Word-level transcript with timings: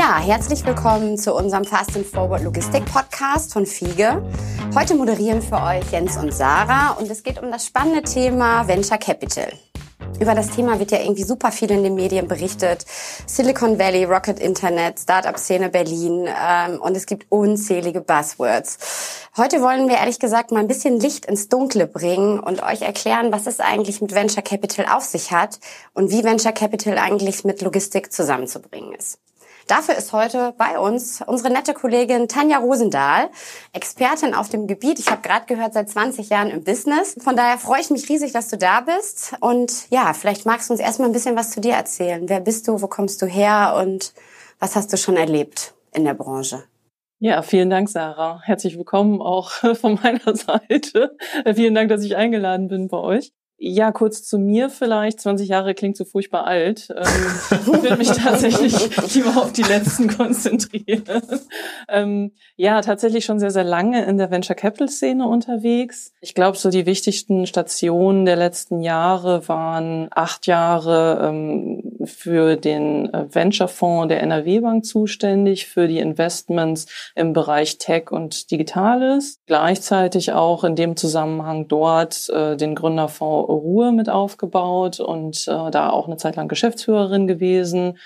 Ja, 0.00 0.18
herzlich 0.18 0.64
willkommen 0.64 1.18
zu 1.18 1.34
unserem 1.34 1.66
Fast 1.66 1.94
and 1.94 2.06
Forward 2.06 2.42
Logistik 2.42 2.86
Podcast 2.86 3.52
von 3.52 3.66
Fiege. 3.66 4.22
Heute 4.74 4.94
moderieren 4.94 5.42
für 5.42 5.60
euch 5.60 5.92
Jens 5.92 6.16
und 6.16 6.32
Sarah 6.32 6.92
und 6.92 7.10
es 7.10 7.22
geht 7.22 7.38
um 7.38 7.50
das 7.50 7.66
spannende 7.66 8.00
Thema 8.00 8.66
Venture 8.66 8.96
Capital. 8.96 9.52
Über 10.18 10.34
das 10.34 10.48
Thema 10.56 10.78
wird 10.78 10.90
ja 10.90 11.00
irgendwie 11.00 11.24
super 11.24 11.52
viel 11.52 11.70
in 11.70 11.82
den 11.82 11.96
Medien 11.96 12.28
berichtet. 12.28 12.86
Silicon 13.26 13.78
Valley, 13.78 14.04
Rocket 14.04 14.40
Internet, 14.40 15.00
Startup-Szene 15.00 15.68
Berlin 15.68 16.26
ähm, 16.26 16.80
und 16.80 16.96
es 16.96 17.04
gibt 17.04 17.26
unzählige 17.28 18.00
Buzzwords. 18.00 18.78
Heute 19.36 19.60
wollen 19.60 19.86
wir 19.86 19.98
ehrlich 19.98 20.18
gesagt 20.18 20.50
mal 20.50 20.60
ein 20.60 20.68
bisschen 20.68 20.98
Licht 20.98 21.26
ins 21.26 21.50
Dunkle 21.50 21.86
bringen 21.86 22.40
und 22.40 22.62
euch 22.62 22.80
erklären, 22.80 23.32
was 23.32 23.46
es 23.46 23.60
eigentlich 23.60 24.00
mit 24.00 24.14
Venture 24.14 24.42
Capital 24.42 24.86
auf 24.96 25.04
sich 25.04 25.30
hat 25.30 25.60
und 25.92 26.10
wie 26.10 26.24
Venture 26.24 26.52
Capital 26.52 26.96
eigentlich 26.96 27.44
mit 27.44 27.60
Logistik 27.60 28.14
zusammenzubringen 28.14 28.94
ist. 28.94 29.18
Dafür 29.70 29.94
ist 29.94 30.12
heute 30.12 30.52
bei 30.58 30.80
uns 30.80 31.22
unsere 31.24 31.52
nette 31.52 31.74
Kollegin 31.74 32.26
Tanja 32.26 32.58
Rosendahl, 32.58 33.30
Expertin 33.72 34.34
auf 34.34 34.48
dem 34.48 34.66
Gebiet. 34.66 34.98
Ich 34.98 35.08
habe 35.08 35.22
gerade 35.22 35.46
gehört, 35.46 35.74
seit 35.74 35.88
20 35.88 36.28
Jahren 36.28 36.50
im 36.50 36.64
Business. 36.64 37.14
Von 37.22 37.36
daher 37.36 37.56
freue 37.56 37.80
ich 37.80 37.88
mich 37.88 38.08
riesig, 38.08 38.32
dass 38.32 38.48
du 38.48 38.58
da 38.58 38.80
bist. 38.80 39.36
Und 39.38 39.88
ja, 39.90 40.12
vielleicht 40.12 40.44
magst 40.44 40.68
du 40.68 40.72
uns 40.72 40.80
erstmal 40.80 41.08
ein 41.08 41.12
bisschen 41.12 41.36
was 41.36 41.52
zu 41.52 41.60
dir 41.60 41.74
erzählen. 41.74 42.28
Wer 42.28 42.40
bist 42.40 42.66
du, 42.66 42.82
wo 42.82 42.88
kommst 42.88 43.22
du 43.22 43.26
her 43.26 43.76
und 43.80 44.12
was 44.58 44.74
hast 44.74 44.92
du 44.92 44.96
schon 44.96 45.16
erlebt 45.16 45.72
in 45.94 46.04
der 46.04 46.14
Branche? 46.14 46.64
Ja, 47.20 47.42
vielen 47.42 47.70
Dank, 47.70 47.88
Sarah. 47.88 48.40
Herzlich 48.42 48.76
willkommen 48.76 49.22
auch 49.22 49.50
von 49.76 50.00
meiner 50.02 50.34
Seite. 50.34 51.16
Vielen 51.54 51.76
Dank, 51.76 51.90
dass 51.90 52.02
ich 52.02 52.16
eingeladen 52.16 52.66
bin 52.66 52.88
bei 52.88 52.98
euch. 52.98 53.32
Ja, 53.62 53.92
kurz 53.92 54.22
zu 54.22 54.38
mir 54.38 54.70
vielleicht. 54.70 55.20
20 55.20 55.46
Jahre 55.46 55.74
klingt 55.74 55.94
so 55.94 56.06
furchtbar 56.06 56.46
alt. 56.46 56.88
Ähm, 56.96 57.04
ich 57.50 57.82
will 57.82 57.96
mich 57.98 58.08
tatsächlich 58.08 58.74
lieber 59.14 59.36
auf 59.36 59.52
die 59.52 59.62
letzten 59.62 60.08
konzentrieren. 60.08 61.04
Ähm, 61.86 62.32
ja, 62.56 62.80
tatsächlich 62.80 63.26
schon 63.26 63.38
sehr, 63.38 63.50
sehr 63.50 63.64
lange 63.64 64.06
in 64.06 64.16
der 64.16 64.30
Venture 64.30 64.56
Capital 64.56 64.88
Szene 64.88 65.28
unterwegs. 65.28 66.14
Ich 66.22 66.34
glaube, 66.34 66.56
so 66.56 66.70
die 66.70 66.86
wichtigsten 66.86 67.46
Stationen 67.46 68.24
der 68.24 68.36
letzten 68.36 68.80
Jahre 68.80 69.46
waren 69.46 70.08
acht 70.10 70.46
Jahre 70.46 71.28
ähm, 71.28 71.89
für 72.04 72.56
den 72.56 73.12
äh, 73.12 73.26
Venture 73.34 73.68
Fonds 73.68 74.08
der 74.08 74.22
NRW 74.22 74.60
Bank 74.60 74.84
zuständig, 74.84 75.66
für 75.66 75.88
die 75.88 75.98
Investments 75.98 76.86
im 77.14 77.32
Bereich 77.32 77.78
Tech 77.78 78.10
und 78.10 78.50
Digitales. 78.50 79.38
Gleichzeitig 79.46 80.32
auch 80.32 80.64
in 80.64 80.76
dem 80.76 80.96
Zusammenhang 80.96 81.68
dort 81.68 82.28
äh, 82.30 82.56
den 82.56 82.74
Gründerfonds 82.74 83.48
Ruhe 83.48 83.92
mit 83.92 84.08
aufgebaut 84.08 85.00
und 85.00 85.46
äh, 85.48 85.70
da 85.70 85.90
auch 85.90 86.06
eine 86.06 86.16
Zeit 86.16 86.36
lang 86.36 86.48
Geschäftsführerin 86.48 87.26
gewesen. 87.26 87.98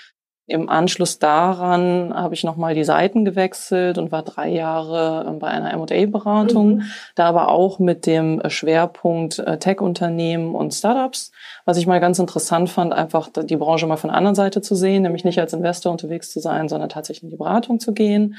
Im 0.47 0.69
Anschluss 0.69 1.17
daran 1.17 2.13
habe 2.13 2.35
ich 2.35 2.43
nochmal 2.43 2.75
die 2.75 2.83
Seiten 2.83 3.25
gewechselt 3.25 3.97
und 3.97 4.11
war 4.11 4.21
drei 4.21 4.49
Jahre 4.49 5.25
ähm, 5.27 5.39
bei 5.39 5.47
einer 5.47 5.73
M&A-Beratung, 5.73 6.75
mhm. 6.75 6.81
da 7.15 7.25
aber 7.25 7.49
auch 7.49 7.79
mit 7.79 8.05
dem 8.05 8.41
Schwerpunkt 8.47 9.39
äh, 9.39 9.57
Tech-Unternehmen 9.57 10.53
und 10.53 10.71
Startups, 10.73 11.31
was 11.65 11.77
ich 11.77 11.87
mal 11.87 11.99
ganz 11.99 12.19
interessant 12.19 12.69
fand, 12.69 12.93
einfach 12.93 13.29
die 13.35 13.55
Branche 13.55 13.87
mal 13.87 13.97
von 13.97 14.09
der 14.09 14.17
anderen 14.17 14.35
Seite 14.35 14.61
zu 14.61 14.75
sehen, 14.75 15.01
nämlich 15.01 15.23
nicht 15.23 15.39
als 15.39 15.53
Investor 15.53 15.91
unterwegs 15.91 16.31
zu 16.31 16.39
sein, 16.39 16.69
sondern 16.69 16.89
tatsächlich 16.89 17.23
in 17.23 17.29
die 17.31 17.37
Beratung 17.37 17.79
zu 17.79 17.93
gehen. 17.93 18.35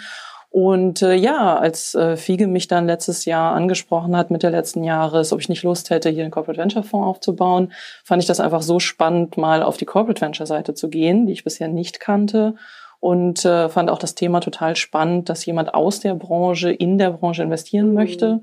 Und 0.50 1.02
äh, 1.02 1.14
ja, 1.14 1.56
als 1.56 1.94
äh, 1.94 2.16
Fiege 2.16 2.46
mich 2.46 2.66
dann 2.68 2.86
letztes 2.86 3.24
Jahr 3.24 3.54
angesprochen 3.54 4.16
hat, 4.16 4.30
Mitte 4.30 4.48
letzten 4.48 4.84
Jahres, 4.84 5.32
ob 5.32 5.40
ich 5.40 5.48
nicht 5.48 5.62
Lust 5.62 5.90
hätte, 5.90 6.08
hier 6.08 6.22
einen 6.22 6.30
Corporate 6.30 6.60
Venture 6.60 6.82
Fonds 6.82 7.06
aufzubauen, 7.06 7.72
fand 8.04 8.22
ich 8.22 8.26
das 8.26 8.40
einfach 8.40 8.62
so 8.62 8.78
spannend, 8.78 9.36
mal 9.36 9.62
auf 9.62 9.76
die 9.76 9.84
Corporate 9.84 10.20
Venture 10.20 10.46
Seite 10.46 10.74
zu 10.74 10.88
gehen, 10.88 11.26
die 11.26 11.34
ich 11.34 11.44
bisher 11.44 11.68
nicht 11.68 12.00
kannte. 12.00 12.54
Und 13.00 13.44
äh, 13.44 13.68
fand 13.68 13.90
auch 13.90 13.98
das 13.98 14.14
Thema 14.14 14.40
total 14.40 14.74
spannend, 14.74 15.28
dass 15.28 15.44
jemand 15.44 15.74
aus 15.74 16.00
der 16.00 16.14
Branche 16.14 16.72
in 16.72 16.96
der 16.96 17.10
Branche 17.10 17.42
investieren 17.42 17.88
mhm. 17.88 17.94
möchte. 17.94 18.40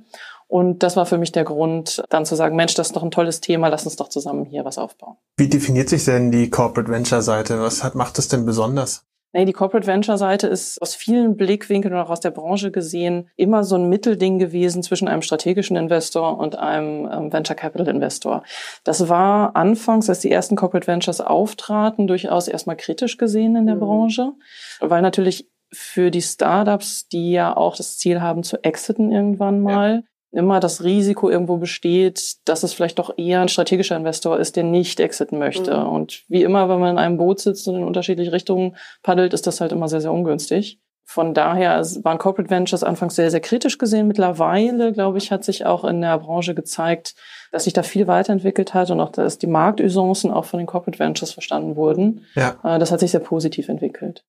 Und 0.47 0.83
das 0.83 0.95
war 0.95 1.07
für 1.07 1.17
mich 1.17 1.31
der 1.31 1.45
Grund, 1.45 2.03
dann 2.09 2.27
zu 2.27 2.35
sagen, 2.35 2.55
Mensch, 2.55 2.75
das 2.75 2.87
ist 2.87 2.95
doch 2.95 3.01
ein 3.01 3.09
tolles 3.09 3.41
Thema, 3.41 3.69
lass 3.69 3.85
uns 3.85 3.95
doch 3.95 4.09
zusammen 4.09 4.45
hier 4.45 4.63
was 4.65 4.77
aufbauen. 4.77 5.15
Wie 5.35 5.47
definiert 5.47 5.89
sich 5.89 6.05
denn 6.05 6.31
die 6.31 6.51
Corporate 6.51 6.91
Venture 6.91 7.23
Seite? 7.23 7.59
Was 7.59 7.83
hat, 7.83 7.95
macht 7.95 8.19
das 8.19 8.27
denn 8.27 8.45
besonders? 8.45 9.03
Nee, 9.33 9.45
die 9.45 9.53
Corporate 9.53 9.87
Venture 9.87 10.19
Seite 10.19 10.45
ist 10.45 10.79
aus 10.79 10.93
vielen 10.93 11.35
Blickwinkeln 11.35 11.93
oder 11.93 12.05
auch 12.05 12.11
aus 12.11 12.19
der 12.19 12.29
Branche 12.29 12.71
gesehen 12.71 13.29
immer 13.35 13.63
so 13.63 13.75
ein 13.75 13.89
Mittelding 13.89 14.37
gewesen 14.37 14.83
zwischen 14.83 15.07
einem 15.07 15.23
strategischen 15.23 15.75
Investor 15.75 16.37
und 16.37 16.57
einem 16.57 17.09
ähm, 17.11 17.33
Venture 17.33 17.55
Capital 17.55 17.87
Investor. 17.87 18.43
Das 18.83 19.09
war 19.09 19.55
anfangs, 19.55 20.07
als 20.07 20.19
die 20.19 20.31
ersten 20.31 20.55
Corporate 20.55 20.85
Ventures 20.85 21.19
auftraten, 21.19 22.05
durchaus 22.05 22.47
erstmal 22.47 22.77
kritisch 22.77 23.17
gesehen 23.17 23.55
in 23.55 23.65
der 23.65 23.75
mhm. 23.75 23.81
Branche, 23.81 24.31
weil 24.79 25.01
natürlich 25.01 25.49
für 25.71 26.11
die 26.11 26.21
Startups, 26.21 27.07
die 27.07 27.31
ja 27.31 27.57
auch 27.57 27.75
das 27.75 27.97
Ziel 27.97 28.21
haben 28.21 28.43
zu 28.43 28.63
exiten 28.63 29.11
irgendwann 29.11 29.61
mal, 29.61 29.95
ja 29.95 30.12
immer 30.33 30.59
das 30.59 30.83
Risiko 30.83 31.29
irgendwo 31.29 31.57
besteht, 31.57 32.37
dass 32.45 32.63
es 32.63 32.73
vielleicht 32.73 32.99
doch 32.99 33.17
eher 33.17 33.41
ein 33.41 33.49
strategischer 33.49 33.95
Investor 33.95 34.39
ist, 34.39 34.55
der 34.55 34.63
nicht 34.63 34.99
exiten 34.99 35.37
möchte. 35.37 35.77
Mhm. 35.77 35.87
Und 35.87 36.23
wie 36.27 36.43
immer, 36.43 36.69
wenn 36.69 36.79
man 36.79 36.91
in 36.91 36.97
einem 36.97 37.17
Boot 37.17 37.39
sitzt 37.39 37.67
und 37.67 37.75
in 37.75 37.83
unterschiedliche 37.83 38.31
Richtungen 38.31 38.75
paddelt, 39.03 39.33
ist 39.33 39.47
das 39.47 39.61
halt 39.61 39.71
immer 39.71 39.87
sehr, 39.87 40.01
sehr 40.01 40.11
ungünstig. 40.11 40.79
Von 41.05 41.33
daher 41.33 41.81
waren 42.03 42.17
Corporate 42.17 42.49
Ventures 42.49 42.83
anfangs 42.83 43.15
sehr, 43.15 43.29
sehr 43.29 43.41
kritisch 43.41 43.77
gesehen. 43.77 44.07
Mittlerweile, 44.07 44.93
glaube 44.93 45.17
ich, 45.17 45.31
hat 45.31 45.43
sich 45.43 45.65
auch 45.65 45.83
in 45.83 46.01
der 46.01 46.17
Branche 46.17 46.55
gezeigt, 46.55 47.13
dass 47.51 47.65
sich 47.65 47.73
da 47.73 47.83
viel 47.83 48.07
weiterentwickelt 48.07 48.73
hat 48.73 48.89
und 48.89 48.99
auch, 48.99 49.11
dass 49.11 49.37
die 49.37 49.47
Marktusancen 49.47 50.31
auch 50.31 50.45
von 50.45 50.59
den 50.59 50.65
Corporate 50.65 50.97
Ventures 50.97 51.31
verstanden 51.31 51.75
wurden. 51.75 52.25
Ja. 52.35 52.57
Äh, 52.63 52.79
das 52.79 52.91
hat 52.91 53.01
sich 53.01 53.11
sehr 53.11 53.19
positiv 53.19 53.69
entwickelt. 53.69 54.23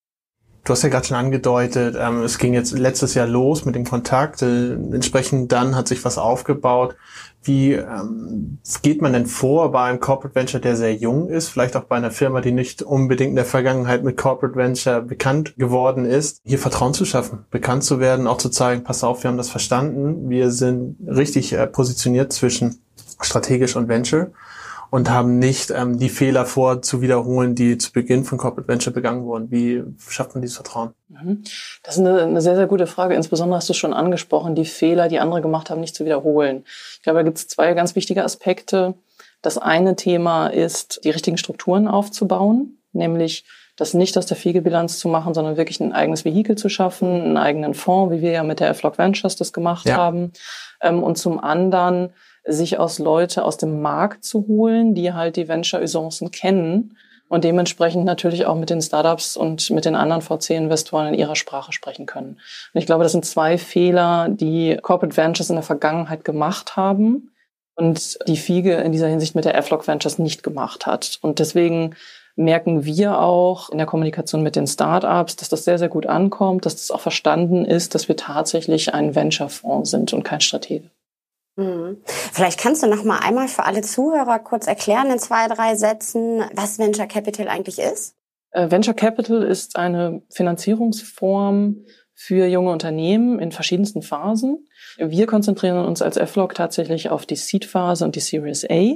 Du 0.64 0.72
hast 0.72 0.82
ja 0.82 0.88
gerade 0.88 1.06
schon 1.06 1.18
angedeutet, 1.18 1.94
ähm, 2.00 2.22
es 2.22 2.38
ging 2.38 2.54
jetzt 2.54 2.72
letztes 2.72 3.12
Jahr 3.12 3.26
los 3.26 3.66
mit 3.66 3.74
dem 3.74 3.84
Kontakt. 3.84 4.40
Äh, 4.40 4.72
entsprechend 4.72 5.52
dann 5.52 5.76
hat 5.76 5.88
sich 5.88 6.02
was 6.06 6.16
aufgebaut. 6.16 6.96
Wie 7.42 7.72
ähm, 7.72 8.58
geht 8.80 9.02
man 9.02 9.12
denn 9.12 9.26
vor 9.26 9.70
bei 9.72 9.82
einem 9.84 10.00
Corporate 10.00 10.34
Venture, 10.34 10.60
der 10.60 10.76
sehr 10.76 10.94
jung 10.94 11.28
ist, 11.28 11.48
vielleicht 11.48 11.76
auch 11.76 11.84
bei 11.84 11.96
einer 11.96 12.10
Firma, 12.10 12.40
die 12.40 12.52
nicht 12.52 12.80
unbedingt 12.80 13.30
in 13.30 13.36
der 13.36 13.44
Vergangenheit 13.44 14.04
mit 14.04 14.16
Corporate 14.16 14.56
Venture 14.56 15.02
bekannt 15.02 15.54
geworden 15.58 16.06
ist, 16.06 16.40
hier 16.44 16.58
Vertrauen 16.58 16.94
zu 16.94 17.04
schaffen, 17.04 17.44
bekannt 17.50 17.84
zu 17.84 18.00
werden, 18.00 18.26
auch 18.26 18.38
zu 18.38 18.48
zeigen, 18.48 18.84
pass 18.84 19.04
auf, 19.04 19.22
wir 19.22 19.28
haben 19.28 19.36
das 19.36 19.50
verstanden, 19.50 20.30
wir 20.30 20.50
sind 20.50 20.96
richtig 21.06 21.52
äh, 21.52 21.66
positioniert 21.66 22.32
zwischen 22.32 22.80
strategisch 23.20 23.76
und 23.76 23.88
Venture 23.88 24.30
und 24.94 25.10
haben 25.10 25.40
nicht 25.40 25.72
ähm, 25.72 25.98
die 25.98 26.08
Fehler 26.08 26.46
vor 26.46 26.80
zu 26.80 27.02
wiederholen, 27.02 27.56
die 27.56 27.78
zu 27.78 27.90
Beginn 27.90 28.22
von 28.22 28.38
Corporate 28.38 28.68
Venture 28.68 28.92
begangen 28.92 29.24
wurden. 29.24 29.50
Wie 29.50 29.82
schafft 29.98 30.36
man 30.36 30.42
dieses 30.42 30.54
Vertrauen? 30.54 30.92
Mhm. 31.08 31.42
Das 31.82 31.96
ist 31.96 32.00
eine, 32.00 32.22
eine 32.22 32.40
sehr, 32.40 32.54
sehr 32.54 32.68
gute 32.68 32.86
Frage. 32.86 33.16
Insbesondere 33.16 33.56
hast 33.56 33.68
du 33.68 33.72
schon 33.74 33.92
angesprochen, 33.92 34.54
die 34.54 34.64
Fehler, 34.64 35.08
die 35.08 35.18
andere 35.18 35.42
gemacht 35.42 35.68
haben, 35.68 35.80
nicht 35.80 35.96
zu 35.96 36.04
wiederholen. 36.04 36.62
Ich 36.94 37.02
glaube, 37.02 37.18
da 37.18 37.22
gibt 37.24 37.38
es 37.38 37.48
zwei 37.48 37.74
ganz 37.74 37.96
wichtige 37.96 38.22
Aspekte. 38.22 38.94
Das 39.42 39.58
eine 39.58 39.96
Thema 39.96 40.46
ist, 40.46 41.00
die 41.02 41.10
richtigen 41.10 41.38
Strukturen 41.38 41.88
aufzubauen, 41.88 42.78
nämlich 42.92 43.44
das 43.74 43.94
nicht 43.94 44.16
aus 44.16 44.26
der 44.26 44.36
Fiegebilanz 44.36 45.00
zu 45.00 45.08
machen, 45.08 45.34
sondern 45.34 45.56
wirklich 45.56 45.80
ein 45.80 45.92
eigenes 45.92 46.24
Vehikel 46.24 46.54
zu 46.54 46.68
schaffen, 46.68 47.20
einen 47.20 47.36
eigenen 47.36 47.74
Fonds, 47.74 48.14
wie 48.14 48.22
wir 48.22 48.30
ja 48.30 48.44
mit 48.44 48.60
der 48.60 48.72
Flock 48.74 48.96
Ventures 48.98 49.34
das 49.34 49.52
gemacht 49.52 49.88
ja. 49.88 49.96
haben. 49.96 50.32
Ähm, 50.80 51.02
und 51.02 51.18
zum 51.18 51.40
anderen 51.40 52.10
sich 52.46 52.78
aus 52.78 52.98
Leute 52.98 53.44
aus 53.44 53.56
dem 53.56 53.80
Markt 53.80 54.24
zu 54.24 54.46
holen, 54.46 54.94
die 54.94 55.12
halt 55.12 55.36
die 55.36 55.48
Venture-Usancen 55.48 56.30
kennen 56.30 56.96
und 57.28 57.44
dementsprechend 57.44 58.04
natürlich 58.04 58.46
auch 58.46 58.54
mit 58.54 58.70
den 58.70 58.82
Startups 58.82 59.36
und 59.36 59.70
mit 59.70 59.84
den 59.84 59.96
anderen 59.96 60.22
VC-Investoren 60.22 61.08
in 61.08 61.18
ihrer 61.18 61.36
Sprache 61.36 61.72
sprechen 61.72 62.06
können. 62.06 62.38
Und 62.72 62.78
ich 62.78 62.86
glaube, 62.86 63.02
das 63.02 63.12
sind 63.12 63.24
zwei 63.24 63.58
Fehler, 63.58 64.28
die 64.28 64.78
Corporate 64.82 65.16
Ventures 65.16 65.50
in 65.50 65.56
der 65.56 65.62
Vergangenheit 65.62 66.24
gemacht 66.24 66.76
haben 66.76 67.30
und 67.76 68.18
die 68.28 68.36
Fiege 68.36 68.74
in 68.74 68.92
dieser 68.92 69.08
Hinsicht 69.08 69.34
mit 69.34 69.46
der 69.46 69.56
F-Log 69.56 69.86
Ventures 69.86 70.18
nicht 70.18 70.42
gemacht 70.42 70.86
hat. 70.86 71.18
Und 71.22 71.38
deswegen 71.38 71.96
merken 72.36 72.84
wir 72.84 73.20
auch 73.20 73.70
in 73.70 73.78
der 73.78 73.86
Kommunikation 73.86 74.42
mit 74.42 74.56
den 74.56 74.66
Startups, 74.66 75.36
dass 75.36 75.48
das 75.48 75.64
sehr, 75.64 75.78
sehr 75.78 75.88
gut 75.88 76.06
ankommt, 76.06 76.66
dass 76.66 76.76
das 76.76 76.90
auch 76.90 77.00
verstanden 77.00 77.64
ist, 77.64 77.94
dass 77.94 78.08
wir 78.08 78.16
tatsächlich 78.16 78.92
ein 78.92 79.14
Venture-Fonds 79.14 79.90
sind 79.90 80.12
und 80.12 80.24
kein 80.24 80.40
Stratege. 80.40 80.90
Mhm. 81.56 82.02
Vielleicht 82.04 82.58
kannst 82.58 82.82
du 82.82 82.88
noch 82.88 83.04
mal 83.04 83.18
einmal 83.18 83.48
für 83.48 83.64
alle 83.64 83.82
Zuhörer 83.82 84.38
kurz 84.40 84.66
erklären 84.66 85.10
in 85.10 85.18
zwei, 85.18 85.46
drei 85.48 85.76
Sätzen, 85.76 86.44
was 86.54 86.78
Venture 86.78 87.06
Capital 87.06 87.48
eigentlich 87.48 87.78
ist. 87.78 88.16
Äh, 88.50 88.70
Venture 88.70 88.94
Capital 88.94 89.42
ist 89.42 89.76
eine 89.76 90.22
Finanzierungsform 90.30 91.84
für 92.14 92.46
junge 92.46 92.70
Unternehmen 92.70 93.38
in 93.38 93.52
verschiedensten 93.52 94.02
Phasen. 94.02 94.66
Wir 94.98 95.26
konzentrieren 95.26 95.84
uns 95.84 96.02
als 96.02 96.16
F-Log 96.16 96.54
tatsächlich 96.54 97.10
auf 97.10 97.26
die 97.26 97.36
Seed-Phase 97.36 98.04
und 98.04 98.14
die 98.16 98.20
Series 98.20 98.64
A. 98.70 98.94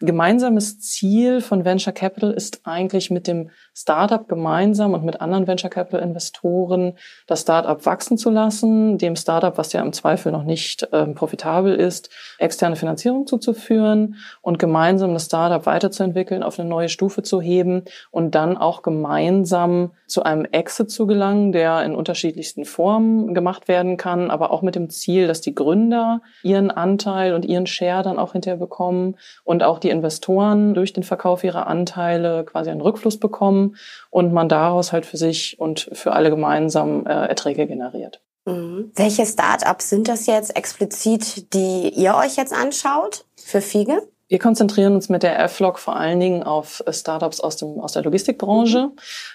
Gemeinsames 0.00 0.80
Ziel 0.80 1.40
von 1.40 1.64
Venture 1.64 1.92
Capital 1.92 2.32
ist 2.32 2.62
eigentlich 2.64 3.10
mit 3.10 3.26
dem 3.26 3.50
Startup 3.74 4.26
gemeinsam 4.26 4.94
und 4.94 5.04
mit 5.04 5.20
anderen 5.20 5.46
Venture 5.46 5.70
Capital 5.70 6.00
Investoren 6.00 6.94
das 7.26 7.42
Startup 7.42 7.84
wachsen 7.84 8.16
zu 8.16 8.30
lassen, 8.30 8.96
dem 8.96 9.16
Startup, 9.16 9.56
was 9.58 9.72
ja 9.72 9.82
im 9.82 9.92
Zweifel 9.92 10.32
noch 10.32 10.44
nicht 10.44 10.88
ähm, 10.92 11.14
profitabel 11.14 11.74
ist, 11.74 12.10
externe 12.38 12.76
Finanzierung 12.76 13.26
zuzuführen 13.26 14.16
und 14.40 14.58
gemeinsam 14.58 15.12
das 15.12 15.26
Startup 15.26 15.66
weiterzuentwickeln, 15.66 16.42
auf 16.42 16.58
eine 16.58 16.68
neue 16.68 16.88
Stufe 16.88 17.22
zu 17.22 17.40
heben 17.40 17.84
und 18.10 18.34
dann 18.34 18.56
auch 18.56 18.82
gemeinsam 18.82 19.92
zu 20.06 20.22
einem 20.22 20.44
Exit 20.46 20.90
zu 20.90 21.06
gelangen, 21.06 21.52
der 21.52 21.84
in 21.84 21.94
unterschiedlichsten 21.94 22.64
Formen 22.64 23.34
gemacht 23.34 23.68
werden 23.68 23.96
kann, 23.96 24.30
aber 24.30 24.50
auch 24.50 24.62
mit 24.62 24.74
dem 24.74 24.90
Ziel, 24.90 25.26
dass 25.30 25.40
die 25.40 25.54
Gründer 25.54 26.20
ihren 26.42 26.70
Anteil 26.70 27.34
und 27.34 27.44
ihren 27.44 27.66
Share 27.66 28.02
dann 28.02 28.18
auch 28.18 28.32
hinterher 28.32 28.58
bekommen 28.58 29.16
und 29.44 29.62
auch 29.62 29.78
die 29.78 29.90
Investoren 29.90 30.74
durch 30.74 30.92
den 30.92 31.04
Verkauf 31.04 31.44
ihrer 31.44 31.66
Anteile 31.66 32.44
quasi 32.44 32.70
einen 32.70 32.80
Rückfluss 32.80 33.18
bekommen 33.18 33.76
und 34.10 34.32
man 34.32 34.48
daraus 34.48 34.92
halt 34.92 35.06
für 35.06 35.16
sich 35.16 35.58
und 35.58 35.88
für 35.92 36.12
alle 36.12 36.30
gemeinsam 36.30 37.06
äh, 37.06 37.10
Erträge 37.10 37.66
generiert. 37.66 38.20
Mhm. 38.44 38.90
Welche 38.94 39.26
Startups 39.26 39.90
sind 39.90 40.08
das 40.08 40.26
jetzt 40.26 40.56
explizit, 40.56 41.54
die 41.54 41.90
ihr 41.90 42.14
euch 42.14 42.36
jetzt 42.36 42.52
anschaut 42.52 43.24
für 43.36 43.60
Fiege? 43.60 44.02
Wir 44.30 44.38
konzentrieren 44.38 44.94
uns 44.94 45.08
mit 45.08 45.24
der 45.24 45.40
F-Log 45.40 45.80
vor 45.80 45.96
allen 45.96 46.20
Dingen 46.20 46.44
auf 46.44 46.84
äh, 46.86 46.92
Startups 46.92 47.40
aus, 47.40 47.56
dem, 47.56 47.80
aus 47.80 47.94
der 47.94 48.04
Logistikbranche. 48.04 48.86
Mhm. 48.86 48.92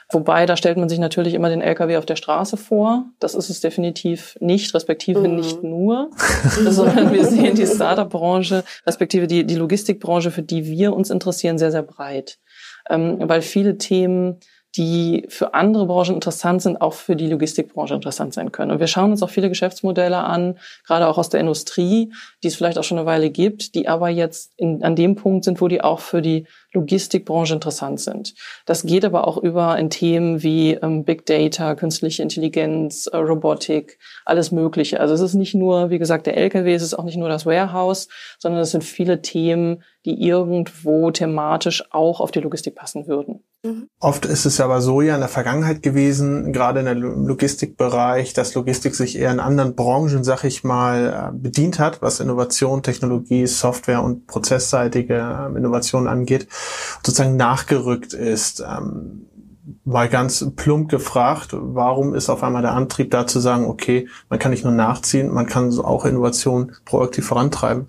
Wobei, 0.09 0.45
da 0.45 0.55
stellt 0.55 0.77
man 0.77 0.87
sich 0.87 0.99
natürlich 0.99 1.33
immer 1.33 1.49
den 1.49 1.61
LKW 1.61 1.97
auf 1.97 2.05
der 2.05 2.15
Straße 2.15 2.55
vor. 2.55 3.03
Das 3.19 3.35
ist 3.35 3.49
es 3.49 3.59
definitiv 3.59 4.37
nicht, 4.39 4.73
respektive 4.73 5.27
mhm. 5.27 5.35
nicht 5.35 5.63
nur, 5.63 6.11
sondern 6.69 7.11
wir 7.11 7.25
sehen 7.25 7.55
die 7.55 7.67
Startup-Branche, 7.67 8.63
respektive 8.87 9.27
die, 9.27 9.45
die 9.45 9.55
Logistikbranche, 9.55 10.31
für 10.31 10.43
die 10.43 10.65
wir 10.65 10.93
uns 10.93 11.09
interessieren, 11.09 11.57
sehr, 11.57 11.73
sehr 11.73 11.83
breit. 11.83 12.39
Ähm, 12.89 13.17
weil 13.19 13.41
viele 13.41 13.77
Themen 13.77 14.39
die 14.77 15.25
für 15.29 15.53
andere 15.53 15.85
Branchen 15.85 16.15
interessant 16.15 16.61
sind, 16.61 16.81
auch 16.81 16.93
für 16.93 17.15
die 17.15 17.27
Logistikbranche 17.27 17.93
interessant 17.93 18.33
sein 18.33 18.51
können. 18.51 18.71
Und 18.71 18.79
wir 18.79 18.87
schauen 18.87 19.11
uns 19.11 19.23
auch 19.23 19.29
viele 19.29 19.49
Geschäftsmodelle 19.49 20.17
an, 20.17 20.57
gerade 20.85 21.07
auch 21.07 21.17
aus 21.17 21.29
der 21.29 21.39
Industrie, 21.39 22.11
die 22.43 22.47
es 22.47 22.55
vielleicht 22.55 22.77
auch 22.77 22.83
schon 22.83 22.97
eine 22.97 23.07
Weile 23.07 23.29
gibt, 23.29 23.75
die 23.75 23.87
aber 23.87 24.09
jetzt 24.09 24.53
in, 24.57 24.83
an 24.83 24.95
dem 24.95 25.15
Punkt 25.15 25.45
sind, 25.45 25.61
wo 25.61 25.67
die 25.67 25.81
auch 25.81 25.99
für 25.99 26.21
die 26.21 26.47
Logistikbranche 26.75 27.55
interessant 27.55 27.99
sind. 27.99 28.35
Das 28.65 28.83
geht 28.83 29.03
aber 29.03 29.27
auch 29.27 29.37
über 29.37 29.77
in 29.79 29.89
Themen 29.89 30.43
wie 30.43 30.73
ähm, 30.73 31.03
Big 31.03 31.25
Data, 31.25 31.75
künstliche 31.75 32.21
Intelligenz, 32.21 33.07
äh, 33.07 33.17
Robotik, 33.17 33.97
alles 34.25 34.51
Mögliche. 34.51 34.99
Also 34.99 35.13
es 35.15 35.21
ist 35.21 35.33
nicht 35.33 35.55
nur, 35.55 35.89
wie 35.89 35.99
gesagt, 35.99 36.27
der 36.27 36.37
LKW, 36.37 36.73
es 36.73 36.83
ist 36.83 36.93
auch 36.93 37.05
nicht 37.05 37.17
nur 37.17 37.29
das 37.29 37.45
Warehouse, 37.45 38.07
sondern 38.37 38.61
es 38.61 38.71
sind 38.71 38.83
viele 38.83 39.21
Themen, 39.21 39.83
die 40.05 40.21
irgendwo 40.21 41.09
thematisch 41.09 41.83
auch 41.91 42.19
auf 42.19 42.31
die 42.31 42.39
Logistik 42.39 42.75
passen 42.75 43.07
würden. 43.07 43.43
Mhm. 43.63 43.89
Oft 43.99 44.25
ist 44.25 44.45
es 44.45 44.61
aber 44.61 44.81
so 44.81 45.01
ja 45.01 45.15
in 45.15 45.21
der 45.21 45.29
Vergangenheit 45.29 45.81
gewesen, 45.81 46.53
gerade 46.53 46.79
in 46.79 46.85
der 46.85 46.95
Logistikbereich, 46.95 48.33
dass 48.33 48.53
Logistik 48.53 48.93
sich 48.93 49.17
eher 49.17 49.31
in 49.31 49.39
anderen 49.39 49.75
Branchen, 49.75 50.23
sag 50.23 50.43
ich 50.43 50.63
mal, 50.63 51.31
äh, 51.33 51.37
bedient 51.37 51.79
hat, 51.79 52.01
was 52.01 52.19
Innovation, 52.19 52.83
Technologie, 52.83 53.47
Software 53.47 54.03
und 54.03 54.27
prozessseitige 54.27 55.47
ähm, 55.47 55.57
Innovation 55.57 56.07
angeht 56.07 56.47
sozusagen 57.03 57.35
nachgerückt 57.35 58.13
ist. 58.13 58.61
Ähm, 58.61 59.27
mal 59.83 60.09
ganz 60.09 60.45
plump 60.55 60.89
gefragt, 60.89 61.49
warum 61.51 62.13
ist 62.13 62.29
auf 62.29 62.43
einmal 62.43 62.61
der 62.61 62.73
Antrieb 62.73 63.11
da 63.11 63.27
zu 63.27 63.39
sagen, 63.39 63.65
okay, 63.65 64.07
man 64.29 64.39
kann 64.39 64.51
nicht 64.51 64.63
nur 64.63 64.73
nachziehen, 64.73 65.31
man 65.31 65.47
kann 65.47 65.77
auch 65.79 66.05
Innovation 66.05 66.75
proaktiv 66.85 67.25
vorantreiben? 67.25 67.87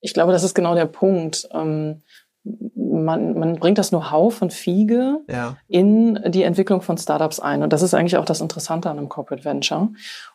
Ich 0.00 0.14
glaube, 0.14 0.32
das 0.32 0.44
ist 0.44 0.54
genau 0.54 0.74
der 0.74 0.86
Punkt. 0.86 1.48
Ähm, 1.52 2.02
man, 2.44 3.38
man 3.38 3.56
bringt 3.56 3.78
das 3.78 3.90
Know-how 3.90 4.34
von 4.34 4.50
Fiege 4.50 5.20
ja. 5.28 5.56
in 5.68 6.18
die 6.26 6.42
Entwicklung 6.42 6.82
von 6.82 6.96
Startups 6.96 7.40
ein. 7.40 7.62
Und 7.62 7.72
das 7.72 7.82
ist 7.82 7.94
eigentlich 7.94 8.16
auch 8.16 8.24
das 8.24 8.40
Interessante 8.40 8.90
an 8.90 8.98
einem 8.98 9.08
Corporate 9.08 9.44
Venture. 9.44 9.88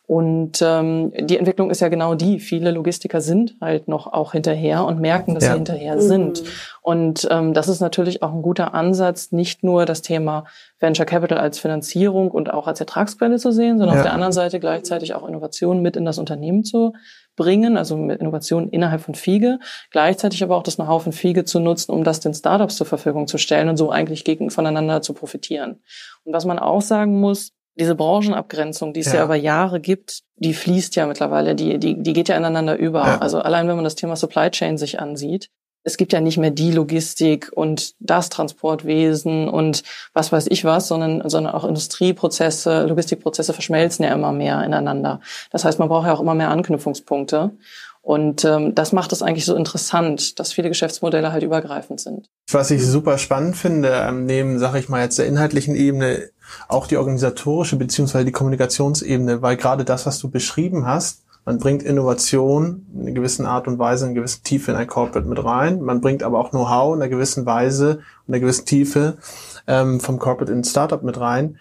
Und 0.06 0.60
ähm, 0.62 1.12
die 1.18 1.38
Entwicklung 1.38 1.70
ist 1.70 1.80
ja 1.80 1.88
genau 1.88 2.14
die. 2.14 2.40
Viele 2.40 2.70
Logistiker 2.70 3.20
sind 3.20 3.56
halt 3.60 3.88
noch 3.88 4.06
auch 4.06 4.32
hinterher 4.32 4.84
und 4.84 5.00
merken, 5.00 5.34
dass 5.34 5.44
ja. 5.44 5.50
sie 5.50 5.56
hinterher 5.56 6.00
sind. 6.00 6.42
Mhm. 6.42 6.48
Und 6.82 7.28
ähm, 7.30 7.54
das 7.54 7.68
ist 7.68 7.80
natürlich 7.80 8.22
auch 8.22 8.32
ein 8.32 8.42
guter 8.42 8.74
Ansatz, 8.74 9.32
nicht 9.32 9.64
nur 9.64 9.86
das 9.86 10.02
Thema 10.02 10.44
Venture 10.78 11.06
Capital 11.06 11.38
als 11.38 11.58
Finanzierung 11.58 12.30
und 12.30 12.52
auch 12.52 12.66
als 12.66 12.80
Ertragsquelle 12.80 13.38
zu 13.38 13.52
sehen, 13.52 13.78
sondern 13.78 13.96
ja. 13.96 14.02
auf 14.02 14.06
der 14.06 14.12
anderen 14.12 14.32
Seite 14.32 14.60
gleichzeitig 14.60 15.14
auch 15.14 15.26
Innovationen 15.26 15.82
mit 15.82 15.96
in 15.96 16.04
das 16.04 16.18
Unternehmen 16.18 16.64
zu 16.64 16.92
bringen, 17.36 17.76
also 17.76 17.96
mit 17.96 18.20
Innovationen 18.20 18.70
innerhalb 18.70 19.00
von 19.00 19.14
Fiege, 19.14 19.58
gleichzeitig 19.90 20.42
aber 20.42 20.56
auch 20.56 20.62
das 20.62 20.76
Know-how 20.76 21.02
von 21.02 21.12
Fiege 21.12 21.44
zu 21.44 21.60
nutzen, 21.60 21.92
um 21.92 22.04
das 22.04 22.20
den 22.20 22.34
Startups 22.34 22.76
zur 22.76 22.86
Verfügung 22.86 23.26
zu 23.26 23.38
stellen 23.38 23.68
und 23.68 23.76
so 23.76 23.90
eigentlich 23.90 24.24
gegen 24.24 24.50
voneinander 24.50 25.02
zu 25.02 25.14
profitieren. 25.14 25.82
Und 26.24 26.32
was 26.32 26.44
man 26.44 26.58
auch 26.58 26.82
sagen 26.82 27.20
muss, 27.20 27.52
diese 27.76 27.94
Branchenabgrenzung, 27.94 28.92
die 28.92 29.00
es 29.00 29.06
ja. 29.06 29.16
ja 29.16 29.24
über 29.24 29.34
Jahre 29.34 29.80
gibt, 29.80 30.22
die 30.36 30.54
fließt 30.54 30.94
ja 30.96 31.06
mittlerweile, 31.06 31.54
die, 31.54 31.78
die, 31.78 32.00
die 32.00 32.12
geht 32.12 32.28
ja 32.28 32.36
ineinander 32.36 32.76
über. 32.76 33.00
Ja. 33.00 33.18
Also 33.18 33.40
allein 33.40 33.66
wenn 33.66 33.76
man 33.76 33.84
das 33.84 33.96
Thema 33.96 34.16
Supply 34.16 34.50
Chain 34.50 34.78
sich 34.78 35.00
ansieht, 35.00 35.50
es 35.84 35.96
gibt 35.96 36.12
ja 36.12 36.20
nicht 36.20 36.38
mehr 36.38 36.50
die 36.50 36.72
Logistik 36.72 37.50
und 37.54 37.94
das 38.00 38.30
Transportwesen 38.30 39.48
und 39.48 39.82
was 40.14 40.32
weiß 40.32 40.46
ich 40.48 40.64
was, 40.64 40.88
sondern, 40.88 41.28
sondern 41.28 41.54
auch 41.54 41.64
Industrieprozesse, 41.64 42.86
Logistikprozesse 42.86 43.52
verschmelzen 43.52 44.04
ja 44.04 44.12
immer 44.12 44.32
mehr 44.32 44.64
ineinander. 44.64 45.20
Das 45.50 45.64
heißt, 45.64 45.78
man 45.78 45.88
braucht 45.88 46.06
ja 46.06 46.14
auch 46.14 46.20
immer 46.20 46.34
mehr 46.34 46.50
Anknüpfungspunkte. 46.50 47.52
Und 48.00 48.44
ähm, 48.44 48.74
das 48.74 48.92
macht 48.92 49.12
es 49.12 49.22
eigentlich 49.22 49.46
so 49.46 49.54
interessant, 49.54 50.38
dass 50.38 50.52
viele 50.52 50.68
Geschäftsmodelle 50.68 51.32
halt 51.32 51.42
übergreifend 51.42 52.00
sind. 52.00 52.28
Was 52.50 52.70
ich 52.70 52.84
super 52.86 53.16
spannend 53.16 53.56
finde, 53.56 53.88
ähm, 53.88 54.26
neben, 54.26 54.58
sage 54.58 54.78
ich 54.78 54.90
mal 54.90 55.02
jetzt 55.02 55.18
der 55.18 55.26
inhaltlichen 55.26 55.74
Ebene, 55.74 56.28
auch 56.68 56.86
die 56.86 56.98
organisatorische 56.98 57.76
beziehungsweise 57.76 58.26
die 58.26 58.32
Kommunikationsebene, 58.32 59.40
weil 59.40 59.56
gerade 59.56 59.86
das, 59.86 60.04
was 60.04 60.18
du 60.18 60.30
beschrieben 60.30 60.86
hast, 60.86 61.23
man 61.44 61.58
bringt 61.58 61.82
Innovation 61.82 62.86
in 62.94 63.02
einer 63.02 63.12
gewissen 63.12 63.46
Art 63.46 63.68
und 63.68 63.78
Weise, 63.78 64.04
in 64.04 64.10
einer 64.10 64.20
gewissen 64.20 64.42
Tiefe 64.44 64.70
in 64.70 64.76
ein 64.76 64.86
Corporate 64.86 65.28
mit 65.28 65.44
rein. 65.44 65.82
Man 65.82 66.00
bringt 66.00 66.22
aber 66.22 66.38
auch 66.38 66.50
Know-how 66.50 66.94
in 66.94 67.02
einer 67.02 67.10
gewissen 67.10 67.44
Weise, 67.44 68.00
in 68.26 68.34
einer 68.34 68.40
gewissen 68.40 68.64
Tiefe 68.64 69.18
ähm, 69.66 70.00
vom 70.00 70.18
Corporate 70.18 70.52
in 70.52 70.64
Startup 70.64 71.02
mit 71.02 71.20
rein. 71.20 71.58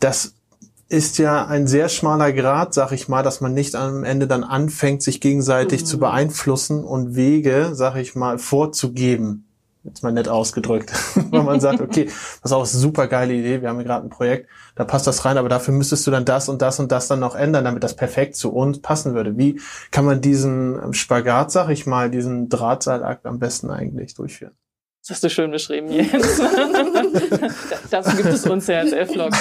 Das 0.00 0.34
ist 0.88 1.18
ja 1.18 1.46
ein 1.46 1.68
sehr 1.68 1.88
schmaler 1.88 2.32
Grad, 2.32 2.74
sag 2.74 2.90
ich 2.90 3.08
mal, 3.08 3.22
dass 3.22 3.40
man 3.40 3.54
nicht 3.54 3.76
am 3.76 4.02
Ende 4.02 4.26
dann 4.26 4.42
anfängt, 4.42 5.02
sich 5.02 5.20
gegenseitig 5.20 5.82
mhm. 5.82 5.86
zu 5.86 5.98
beeinflussen 5.98 6.84
und 6.84 7.14
Wege, 7.14 7.70
sag 7.74 7.96
ich 7.96 8.16
mal, 8.16 8.38
vorzugeben 8.38 9.46
jetzt 9.84 10.02
mal 10.02 10.12
nett 10.12 10.28
ausgedrückt, 10.28 10.92
wenn 11.30 11.44
man 11.44 11.60
sagt, 11.60 11.80
okay, 11.82 12.04
das 12.04 12.50
ist 12.50 12.52
auch 12.52 12.58
eine 12.60 12.66
super 12.66 13.06
geile 13.06 13.34
Idee, 13.34 13.62
wir 13.62 13.68
haben 13.68 13.76
hier 13.76 13.86
gerade 13.86 14.06
ein 14.06 14.10
Projekt, 14.10 14.48
da 14.74 14.84
passt 14.84 15.06
das 15.06 15.24
rein, 15.24 15.38
aber 15.38 15.48
dafür 15.48 15.74
müsstest 15.74 16.06
du 16.06 16.10
dann 16.10 16.24
das 16.24 16.48
und 16.48 16.62
das 16.62 16.78
und 16.80 16.92
das 16.92 17.08
dann 17.08 17.20
noch 17.20 17.34
ändern, 17.34 17.64
damit 17.64 17.82
das 17.82 17.96
perfekt 17.96 18.36
zu 18.36 18.52
uns 18.52 18.80
passen 18.80 19.14
würde. 19.14 19.36
Wie 19.36 19.60
kann 19.90 20.04
man 20.04 20.20
diesen 20.20 20.92
Spagat, 20.92 21.50
sag 21.50 21.70
ich 21.70 21.86
mal, 21.86 22.10
diesen 22.10 22.48
Drahtseilakt 22.48 23.26
am 23.26 23.38
besten 23.38 23.70
eigentlich 23.70 24.14
durchführen? 24.14 24.52
Das 25.10 25.16
hast 25.16 25.24
du 25.24 25.30
schön 25.30 25.50
beschrieben, 25.50 25.90
Jens. 25.90 26.40
Dazu 27.90 28.16
gibt 28.16 28.28
es 28.28 28.46
uns 28.46 28.68
ja 28.68 28.78
als 28.78 28.92
F-Log. 28.92 29.32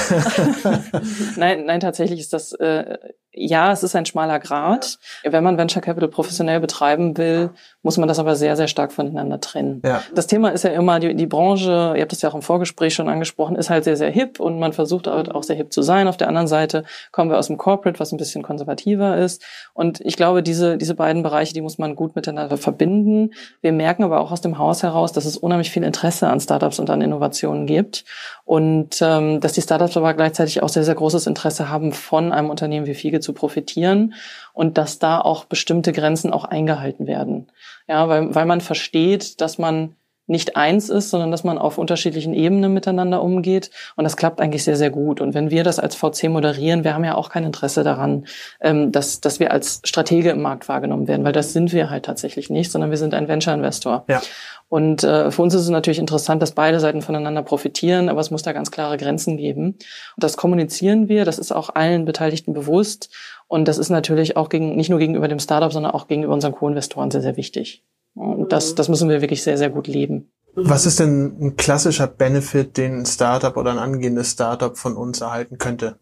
nein, 1.36 1.66
nein, 1.66 1.80
tatsächlich 1.80 2.20
ist 2.22 2.34
das 2.34 2.54
äh, 2.54 2.98
ja, 3.32 3.72
es 3.72 3.84
ist 3.84 3.96
ein 3.96 4.06
schmaler 4.06 4.40
Grad. 4.40 4.98
Wenn 5.24 5.44
man 5.44 5.58
Venture 5.58 5.82
Capital 5.82 6.10
professionell 6.10 6.60
betreiben 6.60 7.16
will, 7.18 7.52
muss 7.84 7.98
man 7.98 8.08
das 8.08 8.18
aber 8.18 8.36
sehr, 8.36 8.56
sehr 8.56 8.68
stark 8.68 8.92
voneinander 8.92 9.40
trennen. 9.40 9.82
Ja. 9.86 10.02
Das 10.16 10.26
Thema 10.26 10.50
ist 10.50 10.64
ja 10.64 10.72
immer, 10.72 11.00
die, 11.00 11.16
die 11.16 11.28
Branche, 11.28 11.94
ihr 11.96 12.02
habt 12.02 12.12
das 12.12 12.22
ja 12.24 12.30
auch 12.30 12.36
im 12.36 12.42
Vorgespräch 12.42 12.96
schon 12.96 13.08
angesprochen, 13.08 13.56
ist 13.56 13.70
halt 13.70 13.84
sehr, 13.84 13.98
sehr 13.98 14.10
hip 14.10 14.40
und 14.40 14.60
man 14.60 14.74
versucht 14.74 15.06
halt 15.06 15.34
auch 15.34 15.44
sehr 15.44 15.56
hip 15.56 15.72
zu 15.72 15.84
sein. 15.84 16.08
Auf 16.08 16.18
der 16.18 16.28
anderen 16.28 16.48
Seite 16.48 16.84
kommen 17.12 17.30
wir 17.30 17.38
aus 17.38 17.48
dem 17.48 17.58
Corporate, 17.58 18.00
was 18.00 18.12
ein 18.12 18.18
bisschen 18.18 18.42
konservativer 18.42 19.18
ist. 19.18 19.46
Und 19.74 20.02
ich 20.02 20.18
glaube, 20.18 20.42
diese, 20.42 20.78
diese 20.78 20.96
beiden 20.96 21.22
Bereiche, 21.22 21.54
die 21.54 21.62
muss 21.62 21.78
man 21.78 21.96
gut 21.96 22.16
miteinander 22.16 22.58
verbinden. 22.58 23.34
Wir 23.62 23.72
merken 23.72 24.04
aber 24.04 24.22
auch 24.22 24.32
aus 24.32 24.42
dem 24.42 24.58
Haus 24.58 24.82
heraus, 24.82 25.14
dass 25.14 25.26
es 25.26 25.38
unheimlich 25.38 25.59
viel 25.68 25.84
Interesse 25.84 26.28
an 26.28 26.40
Startups 26.40 26.80
und 26.80 26.90
an 26.90 27.02
Innovationen 27.02 27.68
gibt. 27.68 28.06
Und 28.46 29.02
ähm, 29.02 29.42
dass 29.42 29.54
die 29.54 29.62
Startups 29.62 29.98
aber 29.98 30.14
gleichzeitig 30.14 30.64
auch 30.64 30.70
sehr, 30.70 30.84
sehr 30.84 30.96
großes 30.96 31.28
Interesse 31.28 31.70
haben, 31.70 31.92
von 31.92 32.32
einem 32.32 32.50
Unternehmen 32.50 32.86
wie 32.86 32.96
Fiege 32.96 33.20
zu 33.20 33.34
profitieren 33.34 34.14
und 34.54 34.78
dass 34.78 35.00
da 35.00 35.20
auch 35.20 35.46
bestimmte 35.46 35.92
Grenzen 35.92 36.32
auch 36.32 36.46
eingehalten 36.46 37.06
werden. 37.06 37.48
Ja, 37.88 38.08
weil, 38.08 38.34
weil 38.34 38.46
man 38.46 38.62
versteht, 38.62 39.42
dass 39.42 39.58
man 39.58 39.96
nicht 40.30 40.56
eins 40.56 40.90
ist, 40.90 41.10
sondern 41.10 41.32
dass 41.32 41.44
man 41.44 41.58
auf 41.58 41.78
unterschiedlichen 41.78 42.34
Ebenen 42.34 42.74
miteinander 42.74 43.22
umgeht. 43.22 43.72
Und 43.96 44.04
das 44.04 44.16
klappt 44.16 44.40
eigentlich 44.40 44.64
sehr, 44.64 44.78
sehr 44.78 44.90
gut. 44.92 45.22
Und 45.22 45.34
wenn 45.34 45.50
wir 45.50 45.64
das 45.64 45.80
als 45.80 45.96
VC 45.96 46.30
moderieren, 46.30 46.84
wir 46.84 46.94
haben 46.94 47.04
ja 47.04 47.16
auch 47.16 47.30
kein 47.30 47.44
Interesse 47.44 47.84
daran, 47.84 48.26
ähm, 48.62 48.92
dass, 48.92 49.22
dass 49.22 49.40
wir 49.40 49.52
als 49.52 49.82
Stratege 49.84 50.30
im 50.30 50.42
Markt 50.42 50.70
wahrgenommen 50.70 51.08
werden, 51.08 51.24
weil 51.26 51.34
das 51.34 51.54
sind 51.54 51.74
wir 51.74 51.90
halt 51.90 52.06
tatsächlich 52.06 52.50
nicht, 52.50 52.72
sondern 52.72 52.92
wir 52.92 52.98
sind 52.98 53.14
ein 53.14 53.28
Venture-Investor. 53.28 54.06
Ja. 54.08 54.22
Und 54.70 55.04
äh, 55.04 55.32
für 55.32 55.42
uns 55.42 55.56
ist 55.56 55.64
es 55.64 55.70
natürlich 55.70 55.98
interessant, 55.98 56.42
dass 56.44 56.52
beide 56.52 56.80
Seiten 56.80 57.02
voneinander 57.02 57.42
profitieren, 57.42 58.08
aber 58.08 58.22
es 58.22 58.30
muss 58.30 58.44
da 58.44 58.54
ganz 58.54 58.70
klare 58.70 58.98
Grenzen 58.98 59.36
geben. 59.36 59.70
Und 59.70 60.24
das 60.24 60.38
kommunizieren 60.38 61.10
wir, 61.10 61.26
das 61.26 61.40
ist 61.40 61.52
auch 61.52 61.72
allen 61.74 62.06
Beteiligten 62.06 62.54
bewusst. 62.54 63.10
Und 63.48 63.68
das 63.68 63.80
ist 63.80 63.90
natürlich 63.90 64.38
auch 64.38 64.48
gegen, 64.48 64.76
nicht 64.76 64.90
nur 64.90 65.00
gegenüber 65.00 65.28
dem 65.28 65.40
Startup, 65.40 65.74
sondern 65.74 65.92
auch 65.92 66.08
gegenüber 66.08 66.34
unseren 66.36 66.54
Co-Investoren 66.54 67.10
sehr, 67.10 67.22
sehr 67.22 67.36
wichtig. 67.36 67.84
Und 68.16 68.52
das, 68.52 68.76
das 68.76 68.90
müssen 68.90 69.10
wir 69.10 69.22
wirklich 69.22 69.44
sehr, 69.44 69.58
sehr 69.58 69.70
gut 69.70 69.88
leben. 69.88 70.32
Was 70.56 70.86
ist 70.86 71.00
denn 71.00 71.38
ein 71.40 71.56
klassischer 71.56 72.08
Benefit, 72.08 72.78
den 72.78 73.00
ein 73.00 73.06
Startup 73.06 73.56
oder 73.56 73.72
ein 73.72 73.78
angehendes 73.78 74.32
Startup 74.32 74.78
von 74.78 74.96
uns 74.96 75.22
erhalten 75.22 75.58
könnte? 75.58 76.00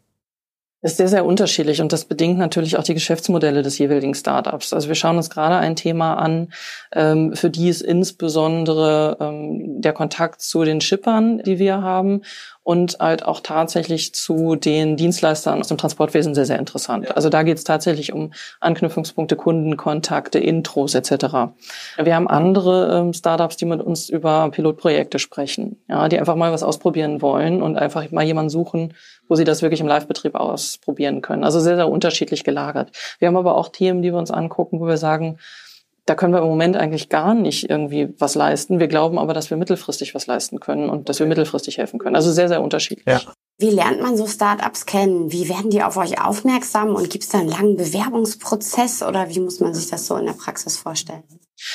ist 0.81 0.97
sehr, 0.97 1.07
sehr 1.07 1.25
unterschiedlich 1.25 1.81
und 1.81 1.91
das 1.91 2.05
bedingt 2.05 2.37
natürlich 2.37 2.77
auch 2.77 2.83
die 2.83 2.93
Geschäftsmodelle 2.93 3.63
des 3.63 3.79
jeweiligen 3.79 4.13
Startups. 4.13 4.73
Also 4.73 4.87
wir 4.87 4.95
schauen 4.95 5.17
uns 5.17 5.29
gerade 5.29 5.57
ein 5.57 5.75
Thema 5.75 6.15
an, 6.15 6.49
ähm, 6.93 7.35
für 7.35 7.49
die 7.49 7.69
ist 7.69 7.81
insbesondere 7.81 9.17
ähm, 9.19 9.81
der 9.81 9.93
Kontakt 9.93 10.41
zu 10.41 10.63
den 10.63 10.79
Shippern, 10.79 11.39
die 11.39 11.57
wir 11.57 11.81
haben 11.81 12.21
und 12.67 12.97
halt 12.99 13.23
auch 13.23 13.39
tatsächlich 13.39 14.13
zu 14.13 14.57
den 14.57 14.97
Dienstleistern 14.97 15.61
aus 15.61 15.69
dem 15.69 15.77
Transportwesen 15.77 16.35
sehr, 16.35 16.45
sehr 16.45 16.59
interessant. 16.59 17.15
Also 17.15 17.29
da 17.29 17.43
geht 17.43 17.57
es 17.57 17.63
tatsächlich 17.63 18.11
um 18.11 18.33
Anknüpfungspunkte, 18.59 19.37
Kundenkontakte, 19.37 20.37
Intros 20.37 20.93
etc. 20.93 21.53
Wir 21.97 22.13
haben 22.13 22.27
andere 22.27 22.99
ähm, 22.99 23.13
Startups, 23.13 23.55
die 23.55 23.63
mit 23.63 23.81
uns 23.81 24.09
über 24.09 24.49
Pilotprojekte 24.51 25.17
sprechen, 25.17 25.77
ja, 25.87 26.09
die 26.09 26.19
einfach 26.19 26.35
mal 26.35 26.51
was 26.51 26.61
ausprobieren 26.61 27.21
wollen 27.21 27.61
und 27.61 27.77
einfach 27.77 28.11
mal 28.11 28.25
jemanden 28.25 28.49
suchen, 28.49 28.93
wo 29.29 29.35
sie 29.35 29.45
das 29.45 29.61
wirklich 29.61 29.79
im 29.79 29.87
Live-Betrieb 29.87 30.35
ausprobieren 30.35 31.21
können. 31.21 31.45
Also 31.45 31.61
sehr, 31.61 31.77
sehr 31.77 31.87
unterschiedlich 31.87 32.43
gelagert. 32.43 32.91
Wir 33.19 33.29
haben 33.29 33.37
aber 33.37 33.55
auch 33.55 33.69
Themen, 33.69 34.01
die 34.01 34.11
wir 34.11 34.19
uns 34.19 34.29
angucken, 34.29 34.81
wo 34.81 34.87
wir 34.87 34.97
sagen, 34.97 35.37
da 36.07 36.15
können 36.15 36.33
wir 36.33 36.39
im 36.39 36.47
Moment 36.47 36.77
eigentlich 36.77 37.09
gar 37.09 37.33
nicht 37.33 37.69
irgendwie 37.69 38.13
was 38.17 38.33
leisten. 38.33 38.79
Wir 38.79 38.87
glauben 38.87 39.19
aber, 39.19 39.33
dass 39.33 39.49
wir 39.49 39.57
mittelfristig 39.57 40.15
was 40.15 40.25
leisten 40.25 40.61
können 40.61 40.89
und 40.89 41.09
dass 41.09 41.19
wir 41.19 41.27
mittelfristig 41.27 41.77
helfen 41.77 41.99
können. 41.99 42.15
Also 42.15 42.31
sehr, 42.31 42.47
sehr 42.47 42.61
unterschiedlich. 42.61 43.05
Ja. 43.05 43.33
Wie 43.59 43.71
lernt 43.71 44.01
man 44.01 44.15
so 44.15 44.25
Startups 44.25 44.85
kennen? 44.85 45.31
Wie 45.31 45.49
werden 45.49 45.69
die 45.69 45.83
auf 45.83 45.97
euch 45.97 46.23
aufmerksam? 46.23 46.95
Und 46.95 47.09
gibt 47.09 47.25
es 47.25 47.31
da 47.31 47.39
einen 47.39 47.49
langen 47.49 47.75
Bewerbungsprozess 47.75 49.03
oder 49.03 49.29
wie 49.29 49.39
muss 49.41 49.59
man 49.59 49.73
sich 49.73 49.89
das 49.89 50.07
so 50.07 50.15
in 50.15 50.27
der 50.27 50.33
Praxis 50.33 50.77
vorstellen? 50.77 51.23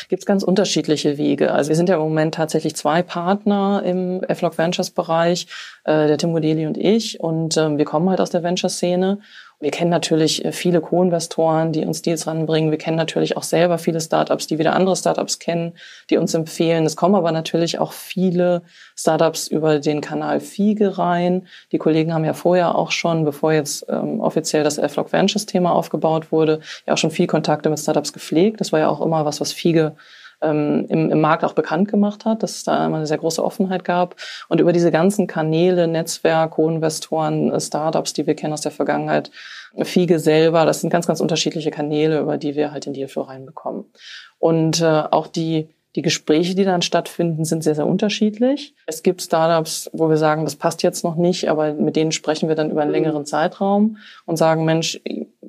Gibt 0.09 0.23
es 0.23 0.27
ganz 0.27 0.45
unterschiedliche 0.45 1.19
Wege. 1.19 1.53
Also 1.53 1.69
wir 1.69 1.77
sind 1.77 1.89
ja 1.89 1.97
im 1.97 2.03
Moment 2.03 2.35
tatsächlich 2.35 2.77
zwei 2.77 3.03
Partner 3.03 3.83
im 3.85 4.23
FLOG 4.33 4.57
Ventures 4.57 4.91
Bereich, 4.91 5.49
äh, 5.85 6.07
der 6.07 6.19
Tim 6.19 6.31
Modeli 6.31 6.67
und 6.67 6.79
ich. 6.79 7.21
Und 7.21 7.57
ähm, 7.57 7.79
wir 7.79 7.85
kommen 7.85 8.09
halt 8.09 8.21
aus 8.21 8.31
der 8.31 8.45
Venture-Szene 8.45 9.19
wir 9.63 9.71
kennen 9.71 9.91
natürlich 9.91 10.45
äh, 10.45 10.51
viele 10.51 10.81
Co-Investoren, 10.81 11.71
die 11.71 11.87
uns 11.87 12.03
Deals 12.03 12.27
ranbringen. 12.27 12.73
Wir 12.73 12.79
kennen 12.79 12.97
natürlich 12.97 13.37
auch 13.37 13.45
selber 13.45 13.79
viele 13.79 14.01
Startups, 14.01 14.49
die 14.49 14.59
wieder 14.59 14.75
andere 14.75 14.97
Startups 14.97 15.39
kennen, 15.39 15.75
die 16.11 16.17
uns 16.17 16.35
empfehlen. 16.35 16.85
Es 16.85 16.97
kommen 16.97 17.15
aber 17.15 17.31
natürlich 17.31 17.79
auch 17.79 17.93
viele 17.93 18.63
Startups 18.97 19.47
über 19.47 19.79
den 19.79 20.01
Kanal 20.01 20.41
Fiege 20.41 20.99
rein. 20.99 21.47
Die 21.71 21.79
Kollegen 21.79 22.13
haben 22.13 22.25
ja 22.25 22.35
vorher 22.35 22.75
auch 22.75 22.91
schon, 22.91 23.25
bevor 23.25 23.53
jetzt 23.53 23.87
ähm, 23.89 24.21
offiziell 24.21 24.65
das 24.65 24.79
F-Log 24.79 25.13
Ventures 25.13 25.47
Thema 25.47 25.73
aufgebaut 25.73 26.33
wurde, 26.33 26.59
ja 26.85 26.95
auch 26.95 26.99
schon 26.99 27.13
viel 27.13 27.29
Kontakte 27.29 27.71
mit 27.71 27.79
Startups 27.79 28.13
gepflegt. 28.13 28.61
Das 28.61 28.73
war 28.73 28.81
ja 28.81 28.89
auch 28.89 29.01
immer 29.01 29.25
was, 29.25 29.41
was 29.41 29.53
Fiege 29.53 29.95
ähm, 30.43 30.87
im, 30.89 31.11
im 31.11 31.21
Markt 31.21 31.45
auch 31.45 31.53
bekannt 31.53 31.89
gemacht 31.89 32.25
hat, 32.25 32.43
dass 32.43 32.57
es 32.57 32.65
da 32.65 32.87
immer 32.87 32.97
eine 32.97 33.07
sehr 33.07 33.19
große 33.19 33.43
Offenheit 33.43 33.85
gab. 33.85 34.17
Und 34.49 34.61
über 34.61 34.73
diese 34.73 34.91
ganzen 34.91 35.27
Kanäle, 35.27 35.89
Netzwerk, 35.89 36.53
Co-Investoren, 36.53 37.59
Startups, 37.61 38.13
die 38.13 38.27
wir 38.27 38.35
kennen 38.35 38.53
aus 38.53 38.61
der 38.63 38.73
Vergangenheit, 38.73 39.31
Fiege 39.83 40.19
selber, 40.19 40.67
das 40.67 40.83
sind 40.83 40.91
ganz, 40.91 41.07
ganz 41.07 41.21
unterschiedliche 41.21 41.71
Kanäle, 41.71 42.21
über 42.21 42.37
die 42.37 42.57
wir 42.57 42.73
halt 42.73 42.87
in 42.87 42.93
Dealflow 42.93 43.23
reinbekommen. 43.23 43.85
Und 44.39 44.81
äh, 44.83 45.05
auch 45.11 45.29
die 45.29 45.69
die 45.95 46.03
Gespräche, 46.03 46.55
die 46.55 46.65
dann 46.65 46.83
stattfinden, 46.83 47.45
sind 47.45 47.63
sehr, 47.63 47.75
sehr 47.75 47.87
unterschiedlich. 47.87 48.75
Es 48.87 49.03
gibt 49.03 49.21
Startups, 49.21 49.91
wo 49.93 50.09
wir 50.09 50.17
sagen, 50.17 50.45
das 50.45 50.57
passt 50.57 50.83
jetzt 50.83 51.05
noch 51.05 51.17
nicht, 51.17 51.51
aber 51.51 51.75
mit 51.75 51.97
denen 51.97 52.13
sprechen 52.13 52.49
wir 52.49 52.57
dann 52.57 52.71
über 52.71 52.81
einen 52.81 52.91
mhm. 52.91 52.95
längeren 52.95 53.27
Zeitraum 53.27 53.99
und 54.25 54.37
sagen, 54.37 54.65
Mensch, 54.65 55.01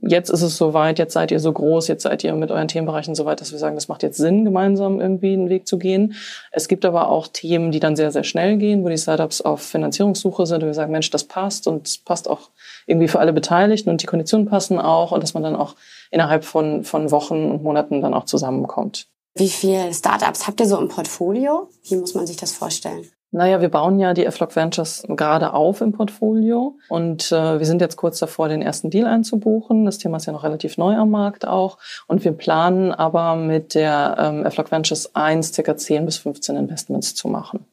jetzt 0.05 0.29
ist 0.29 0.41
es 0.41 0.57
soweit, 0.57 1.00
jetzt 1.00 1.13
seid 1.13 1.31
ihr 1.31 1.39
so 1.39 1.51
groß, 1.51 1.88
jetzt 1.88 2.03
seid 2.03 2.24
ihr 2.24 2.33
mit 2.33 2.51
euren 2.51 2.67
Themenbereichen 2.67 3.15
so 3.15 3.25
weit, 3.25 3.41
dass 3.41 3.51
wir 3.51 3.60
sagen, 3.60 3.75
das 3.75 3.88
macht 3.88 4.03
jetzt 4.03 4.17
Sinn, 4.17 4.45
gemeinsam 4.45 5.00
irgendwie 5.00 5.33
einen 5.33 5.50
Weg 5.50 5.67
zu 5.67 5.77
gehen. 5.77 6.15
Es 6.51 6.67
gibt 6.67 6.86
aber 6.86 7.10
auch 7.10 7.27
Themen, 7.27 7.72
die 7.72 7.79
dann 7.79 7.95
sehr, 7.95 8.12
sehr 8.12 8.24
schnell 8.24 8.57
gehen, 8.57 8.83
wo 8.83 8.89
die 8.89 8.98
Startups 8.98 9.41
auf 9.41 9.62
Finanzierungssuche 9.62 10.45
sind 10.45 10.62
und 10.62 10.67
wir 10.67 10.74
sagen, 10.74 10.91
Mensch, 10.91 11.10
das 11.10 11.24
passt 11.24 11.67
und 11.67 11.88
es 11.88 11.98
passt 11.98 12.29
auch 12.29 12.50
irgendwie 12.86 13.07
für 13.07 13.19
alle 13.19 13.33
Beteiligten 13.33 13.89
und 13.89 14.01
die 14.01 14.07
Konditionen 14.07 14.48
passen 14.48 14.79
auch 14.79 15.12
und 15.12 15.24
dass 15.24 15.33
man 15.33 15.43
dann 15.43 15.55
auch 15.55 15.75
innerhalb 16.12 16.43
von, 16.43 16.83
von 16.83 17.12
Wochen 17.12 17.51
und 17.51 17.63
Monaten 17.63 18.01
dann 18.01 18.13
auch 18.13 18.25
zusammenkommt. 18.25 19.07
Wie 19.36 19.50
viele 19.50 19.93
Startups 19.93 20.45
habt 20.45 20.60
ihr 20.60 20.67
so 20.67 20.77
im 20.79 20.89
Portfolio? 20.89 21.69
Wie 21.88 21.95
muss 21.95 22.13
man 22.13 22.27
sich 22.27 22.38
das 22.38 22.51
vorstellen? 22.51 23.10
Naja, 23.36 23.62
wir 23.62 23.70
bauen 23.70 23.98
ja 23.98 24.13
die 24.13 24.30
Flock 24.30 24.56
Ventures 24.56 25.04
gerade 25.08 25.54
auf 25.54 25.82
im 25.82 25.92
Portfolio 25.92 26.75
und 26.88 27.32
äh, 27.32 27.58
wir 27.58 27.66
sind 27.66 27.82
jetzt 27.82 27.96
kurz 27.96 28.20
davor, 28.20 28.48
den 28.48 28.62
ersten 28.62 28.92
Deal 28.92 29.08
einzubuchen. 29.08 29.86
Das 29.86 29.98
Thema 29.98 30.18
ist 30.18 30.28
ja 30.28 30.34
noch 30.34 30.44
relativ 30.44 30.78
neu 30.78 30.96
am 30.96 31.10
Markt 31.10 31.48
auch 31.48 31.80
und 32.06 32.24
wir 32.24 32.34
planen 32.34 32.92
aber 32.92 33.36
mit 33.36 33.74
der 33.74 34.18
ähm, 34.20 34.52
Flock 34.52 34.72
Ventures 34.72 35.16
1 35.16 35.52
circa 35.52 35.75
10 35.75 36.06
bis 36.06 36.18
15 36.20 36.56
Investments 36.56 37.16
zu 37.16 37.28
machen. 37.28 37.66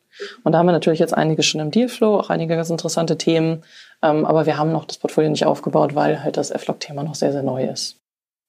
Und 0.45 0.53
da 0.53 0.59
haben 0.59 0.67
wir 0.67 0.73
natürlich 0.73 0.99
jetzt 0.99 1.15
einige 1.15 1.43
schon 1.43 1.61
im 1.61 1.71
Dealflow, 1.71 2.19
auch 2.19 2.31
einige 2.31 2.57
ganz 2.57 2.71
interessante 2.71 3.19
Themen, 3.19 3.63
ähm, 4.03 4.25
aber 4.25 4.47
wir 4.47 4.57
haben 4.57 4.73
noch 4.73 4.87
das 4.87 4.97
Portfolio 4.97 5.29
nicht 5.29 5.45
aufgebaut, 5.45 5.95
weil 5.95 6.25
halt 6.25 6.39
das 6.39 6.55
Flock-Thema 6.57 7.03
noch 7.03 7.15
sehr, 7.15 7.33
sehr 7.33 7.43
neu 7.43 7.67
ist. 7.67 8.00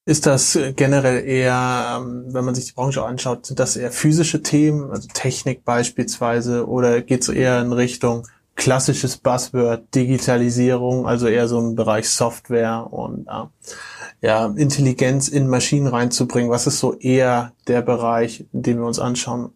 Ist 0.04 0.26
das 0.26 0.58
generell 0.74 1.24
eher, 1.24 2.00
ähm, 2.00 2.24
wenn 2.28 2.44
man 2.44 2.56
sich 2.56 2.66
die 2.66 2.72
Branche 2.72 3.04
anschaut, 3.04 3.46
sind 3.46 3.60
das 3.60 3.76
eher 3.76 3.92
physische 3.92 4.42
Themen, 4.42 4.90
also 4.90 5.06
Technik 5.12 5.64
beispielsweise, 5.64 6.66
oder 6.66 7.02
geht 7.02 7.22
es 7.22 7.28
eher 7.28 7.60
in 7.60 7.72
Richtung 7.72 8.26
klassisches 8.56 9.16
Buzzword, 9.16 9.94
Digitalisierung, 9.94 11.06
also 11.06 11.26
eher 11.26 11.48
so 11.48 11.58
im 11.58 11.74
Bereich 11.74 12.08
Software 12.08 12.86
und 12.90 13.26
äh, 13.28 14.26
ja, 14.26 14.46
Intelligenz 14.46 15.28
in 15.28 15.48
Maschinen 15.48 15.86
reinzubringen? 15.86 16.50
Was 16.50 16.66
ist 16.66 16.80
so 16.80 16.94
eher 16.94 17.52
der 17.68 17.82
Bereich, 17.82 18.44
den 18.52 18.78
wir 18.78 18.86
uns 18.86 18.98
anschauen 18.98 19.52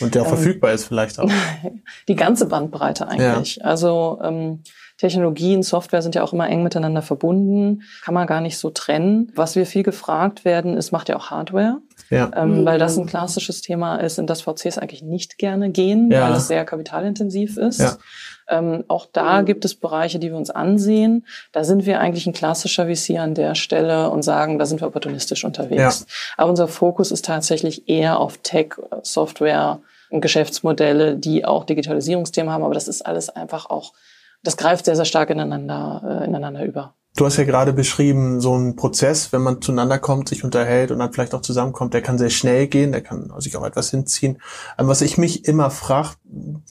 und 0.00 0.14
der 0.14 0.22
auch 0.22 0.26
ähm, 0.26 0.36
verfügbar 0.36 0.72
ist 0.72 0.84
vielleicht 0.84 1.18
auch? 1.18 1.30
Die 2.08 2.16
ganze 2.16 2.46
Bandbreite 2.46 3.06
eigentlich. 3.06 3.56
Ja. 3.56 3.64
Also 3.64 4.18
ähm, 4.22 4.62
Technologien, 5.00 5.62
Software 5.62 6.02
sind 6.02 6.14
ja 6.14 6.22
auch 6.22 6.34
immer 6.34 6.46
eng 6.50 6.62
miteinander 6.62 7.00
verbunden, 7.00 7.84
kann 8.04 8.12
man 8.12 8.26
gar 8.26 8.42
nicht 8.42 8.58
so 8.58 8.68
trennen. 8.68 9.32
Was 9.34 9.56
wir 9.56 9.64
viel 9.64 9.82
gefragt 9.82 10.44
werden, 10.44 10.76
ist, 10.76 10.92
macht 10.92 11.08
ja 11.08 11.16
auch 11.16 11.30
Hardware? 11.30 11.78
Ja. 12.10 12.30
Ähm, 12.36 12.66
weil 12.66 12.78
das 12.78 12.98
ein 12.98 13.06
klassisches 13.06 13.62
Thema 13.62 13.96
ist, 13.96 14.18
in 14.18 14.26
das 14.26 14.42
VCs 14.42 14.76
eigentlich 14.76 15.02
nicht 15.02 15.38
gerne 15.38 15.70
gehen, 15.70 16.10
ja. 16.10 16.28
weil 16.28 16.36
es 16.36 16.48
sehr 16.48 16.66
kapitalintensiv 16.66 17.56
ist. 17.56 17.80
Ja. 17.80 17.96
Ähm, 18.50 18.84
auch 18.88 19.06
da 19.10 19.40
gibt 19.40 19.64
es 19.64 19.74
Bereiche, 19.74 20.18
die 20.18 20.28
wir 20.28 20.36
uns 20.36 20.50
ansehen. 20.50 21.24
Da 21.52 21.64
sind 21.64 21.86
wir 21.86 21.98
eigentlich 22.00 22.26
ein 22.26 22.34
klassischer 22.34 22.86
VC 22.94 23.18
an 23.18 23.34
der 23.34 23.54
Stelle 23.54 24.10
und 24.10 24.22
sagen, 24.22 24.58
da 24.58 24.66
sind 24.66 24.82
wir 24.82 24.88
opportunistisch 24.88 25.44
unterwegs. 25.44 26.00
Ja. 26.00 26.14
Aber 26.36 26.50
unser 26.50 26.68
Fokus 26.68 27.10
ist 27.10 27.24
tatsächlich 27.24 27.88
eher 27.88 28.20
auf 28.20 28.36
Tech, 28.42 28.74
Software, 29.02 29.80
Geschäftsmodelle, 30.10 31.16
die 31.16 31.46
auch 31.46 31.64
Digitalisierungsthemen 31.64 32.52
haben. 32.52 32.64
Aber 32.64 32.74
das 32.74 32.86
ist 32.86 33.06
alles 33.06 33.30
einfach 33.30 33.70
auch 33.70 33.94
das 34.42 34.56
greift 34.56 34.84
sehr, 34.84 34.96
sehr 34.96 35.04
stark 35.04 35.30
ineinander, 35.30 36.20
äh, 36.22 36.26
ineinander 36.26 36.64
über. 36.64 36.94
Du 37.16 37.26
hast 37.26 37.36
ja 37.38 37.44
gerade 37.44 37.72
beschrieben, 37.72 38.40
so 38.40 38.56
ein 38.56 38.76
Prozess, 38.76 39.32
wenn 39.32 39.42
man 39.42 39.60
zueinander 39.60 39.98
kommt, 39.98 40.28
sich 40.28 40.44
unterhält 40.44 40.92
und 40.92 41.00
dann 41.00 41.12
vielleicht 41.12 41.34
auch 41.34 41.42
zusammenkommt, 41.42 41.92
der 41.92 42.02
kann 42.02 42.18
sehr 42.18 42.30
schnell 42.30 42.68
gehen, 42.68 42.92
der 42.92 43.02
kann 43.02 43.32
sich 43.38 43.56
auch 43.56 43.66
etwas 43.66 43.90
hinziehen. 43.90 44.40
Ähm, 44.78 44.86
was 44.86 45.02
ich 45.02 45.18
mich 45.18 45.44
immer 45.46 45.70
frage, 45.70 46.10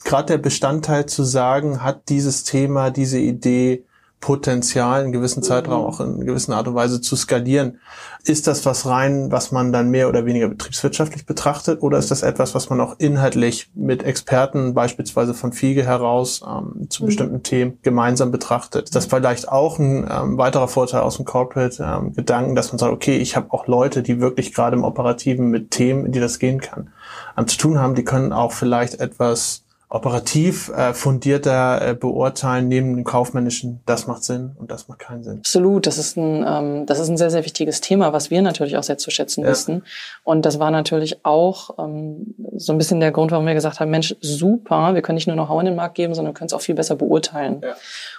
gerade 0.04 0.26
der 0.26 0.38
Bestandteil 0.38 1.06
zu 1.06 1.24
sagen, 1.24 1.82
hat 1.82 2.08
dieses 2.08 2.44
Thema, 2.44 2.90
diese 2.90 3.18
Idee 3.18 3.84
Potenzial 4.20 5.04
in 5.04 5.12
gewissen 5.12 5.42
Zeitraum 5.42 5.80
mhm. 5.80 5.86
auch 5.86 6.00
in 6.00 6.26
gewisser 6.26 6.54
Art 6.54 6.68
und 6.68 6.74
Weise 6.74 7.00
zu 7.00 7.16
skalieren. 7.16 7.80
Ist 8.22 8.46
das 8.46 8.66
was 8.66 8.84
rein, 8.84 9.32
was 9.32 9.50
man 9.50 9.72
dann 9.72 9.88
mehr 9.88 10.10
oder 10.10 10.26
weniger 10.26 10.48
betriebswirtschaftlich 10.48 11.24
betrachtet 11.24 11.82
oder 11.82 11.96
ist 11.96 12.10
das 12.10 12.22
etwas, 12.22 12.54
was 12.54 12.68
man 12.68 12.82
auch 12.82 12.96
inhaltlich 12.98 13.70
mit 13.74 14.02
Experten 14.02 14.74
beispielsweise 14.74 15.32
von 15.32 15.54
Fiege 15.54 15.84
heraus 15.84 16.42
ähm, 16.46 16.90
zu 16.90 17.02
mhm. 17.02 17.06
bestimmten 17.06 17.42
Themen 17.42 17.78
gemeinsam 17.82 18.30
betrachtet? 18.30 18.84
Ist 18.84 18.94
das 18.94 19.06
vielleicht 19.06 19.48
auch 19.48 19.78
ein 19.78 20.06
ähm, 20.10 20.36
weiterer 20.36 20.68
Vorteil 20.68 21.00
aus 21.00 21.16
dem 21.16 21.24
Corporate 21.24 21.82
ähm, 21.82 22.12
Gedanken, 22.12 22.54
dass 22.54 22.72
man 22.72 22.78
sagt, 22.78 22.92
okay, 22.92 23.16
ich 23.16 23.36
habe 23.36 23.50
auch 23.54 23.66
Leute, 23.66 24.02
die 24.02 24.20
wirklich 24.20 24.52
gerade 24.52 24.76
im 24.76 24.84
Operativen 24.84 25.48
mit 25.48 25.70
Themen, 25.70 26.04
in 26.04 26.12
die 26.12 26.20
das 26.20 26.38
gehen 26.38 26.60
kann, 26.60 26.90
ähm, 27.38 27.48
zu 27.48 27.56
tun 27.56 27.78
haben, 27.78 27.94
die 27.94 28.04
können 28.04 28.34
auch 28.34 28.52
vielleicht 28.52 29.00
etwas 29.00 29.64
operativ 29.90 30.68
äh, 30.68 30.94
fundierter 30.94 31.88
äh, 31.88 31.94
beurteilen 31.94 32.68
neben 32.68 32.94
dem 32.94 33.04
kaufmännischen, 33.04 33.80
das 33.86 34.06
macht 34.06 34.22
Sinn 34.22 34.52
und 34.56 34.70
das 34.70 34.86
macht 34.86 35.00
keinen 35.00 35.24
Sinn. 35.24 35.38
Absolut, 35.38 35.88
das 35.88 35.98
ist 35.98 36.16
ein 36.16 36.44
ähm, 36.46 36.86
das 36.86 37.00
ist 37.00 37.08
ein 37.08 37.16
sehr 37.16 37.30
sehr 37.30 37.44
wichtiges 37.44 37.80
Thema, 37.80 38.12
was 38.12 38.30
wir 38.30 38.40
natürlich 38.40 38.76
auch 38.76 38.84
sehr 38.84 38.98
zu 38.98 39.10
schätzen 39.10 39.42
ja. 39.42 39.50
wissen 39.50 39.82
und 40.22 40.46
das 40.46 40.60
war 40.60 40.70
natürlich 40.70 41.24
auch 41.24 41.76
ähm, 41.78 42.34
so 42.56 42.72
ein 42.72 42.78
bisschen 42.78 43.00
der 43.00 43.10
Grund, 43.10 43.32
warum 43.32 43.46
wir 43.46 43.54
gesagt 43.54 43.80
haben, 43.80 43.90
Mensch, 43.90 44.14
super, 44.20 44.94
wir 44.94 45.02
können 45.02 45.16
nicht 45.16 45.26
nur 45.26 45.34
Know-how 45.34 45.58
in 45.60 45.66
den 45.66 45.76
Markt 45.76 45.96
geben, 45.96 46.14
sondern 46.14 46.34
wir 46.34 46.38
können 46.38 46.46
es 46.46 46.54
auch 46.54 46.60
viel 46.60 46.76
besser 46.76 46.94
beurteilen. 46.94 47.60
Ja. 47.62 47.74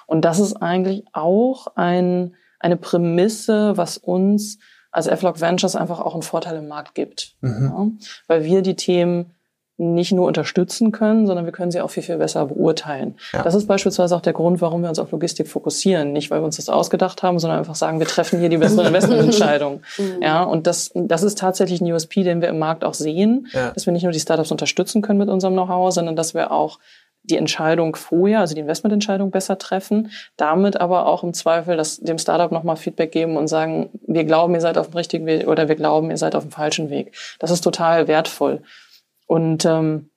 Und 0.07 0.25
das 0.25 0.39
ist 0.39 0.57
eigentlich 0.57 1.05
auch 1.13 1.67
ein 1.75 2.35
eine 2.59 2.77
Prämisse, 2.77 3.77
was 3.77 3.97
uns 3.97 4.59
als 4.91 5.07
Flock 5.19 5.39
Ventures 5.39 5.77
einfach 5.77 6.01
auch 6.01 6.13
einen 6.13 6.21
Vorteil 6.21 6.57
im 6.57 6.67
Markt 6.67 6.95
gibt, 6.95 7.35
mhm. 7.39 7.71
ja? 7.71 8.07
weil 8.27 8.43
wir 8.43 8.61
die 8.61 8.75
Themen 8.75 9.33
nicht 9.81 10.11
nur 10.11 10.27
unterstützen 10.27 10.91
können, 10.91 11.25
sondern 11.25 11.45
wir 11.45 11.51
können 11.51 11.71
sie 11.71 11.81
auch 11.81 11.89
viel, 11.89 12.03
viel 12.03 12.17
besser 12.17 12.45
beurteilen. 12.45 13.15
Ja. 13.33 13.41
Das 13.41 13.55
ist 13.55 13.67
beispielsweise 13.67 14.15
auch 14.15 14.21
der 14.21 14.33
Grund, 14.33 14.61
warum 14.61 14.83
wir 14.83 14.89
uns 14.89 14.99
auf 14.99 15.11
Logistik 15.11 15.47
fokussieren. 15.47 16.13
Nicht, 16.13 16.29
weil 16.29 16.39
wir 16.41 16.45
uns 16.45 16.57
das 16.57 16.69
ausgedacht 16.69 17.23
haben, 17.23 17.39
sondern 17.39 17.59
einfach 17.59 17.75
sagen, 17.75 17.99
wir 17.99 18.07
treffen 18.07 18.39
hier 18.39 18.49
die 18.49 18.57
besseren 18.57 18.85
Investmententscheidungen. 18.93 19.83
Mhm. 19.97 20.21
ja, 20.21 20.43
und 20.43 20.67
das, 20.67 20.91
das 20.93 21.23
ist 21.23 21.39
tatsächlich 21.39 21.81
ein 21.81 21.91
USP, 21.91 22.23
den 22.23 22.41
wir 22.41 22.49
im 22.49 22.59
Markt 22.59 22.83
auch 22.83 22.93
sehen, 22.93 23.47
ja. 23.53 23.71
dass 23.71 23.87
wir 23.87 23.93
nicht 23.93 24.03
nur 24.03 24.11
die 24.11 24.19
Startups 24.19 24.51
unterstützen 24.51 25.01
können 25.01 25.17
mit 25.19 25.29
unserem 25.29 25.53
Know-how, 25.53 25.91
sondern 25.91 26.15
dass 26.15 26.35
wir 26.35 26.51
auch 26.51 26.77
die 27.23 27.37
Entscheidung 27.37 27.95
vorher, 27.95 28.39
also 28.39 28.55
die 28.55 28.61
Investmententscheidung 28.61 29.31
besser 29.31 29.57
treffen, 29.57 30.11
damit 30.37 30.79
aber 30.79 31.05
auch 31.05 31.23
im 31.23 31.33
Zweifel 31.33 31.77
das, 31.77 31.99
dem 31.99 32.17
Startup 32.17 32.51
nochmal 32.51 32.77
Feedback 32.77 33.11
geben 33.11 33.37
und 33.37 33.47
sagen, 33.47 33.89
wir 34.07 34.23
glauben, 34.23 34.55
ihr 34.55 34.61
seid 34.61 34.77
auf 34.77 34.89
dem 34.89 34.95
richtigen 34.95 35.25
Weg 35.25 35.47
oder 35.47 35.67
wir 35.67 35.75
glauben, 35.75 36.09
ihr 36.09 36.17
seid 36.17 36.35
auf 36.35 36.43
dem 36.43 36.51
falschen 36.51 36.89
Weg. 36.89 37.15
Das 37.39 37.51
ist 37.51 37.61
total 37.61 38.07
wertvoll. 38.07 38.61
Und 39.31 39.63
ähm, 39.63 40.10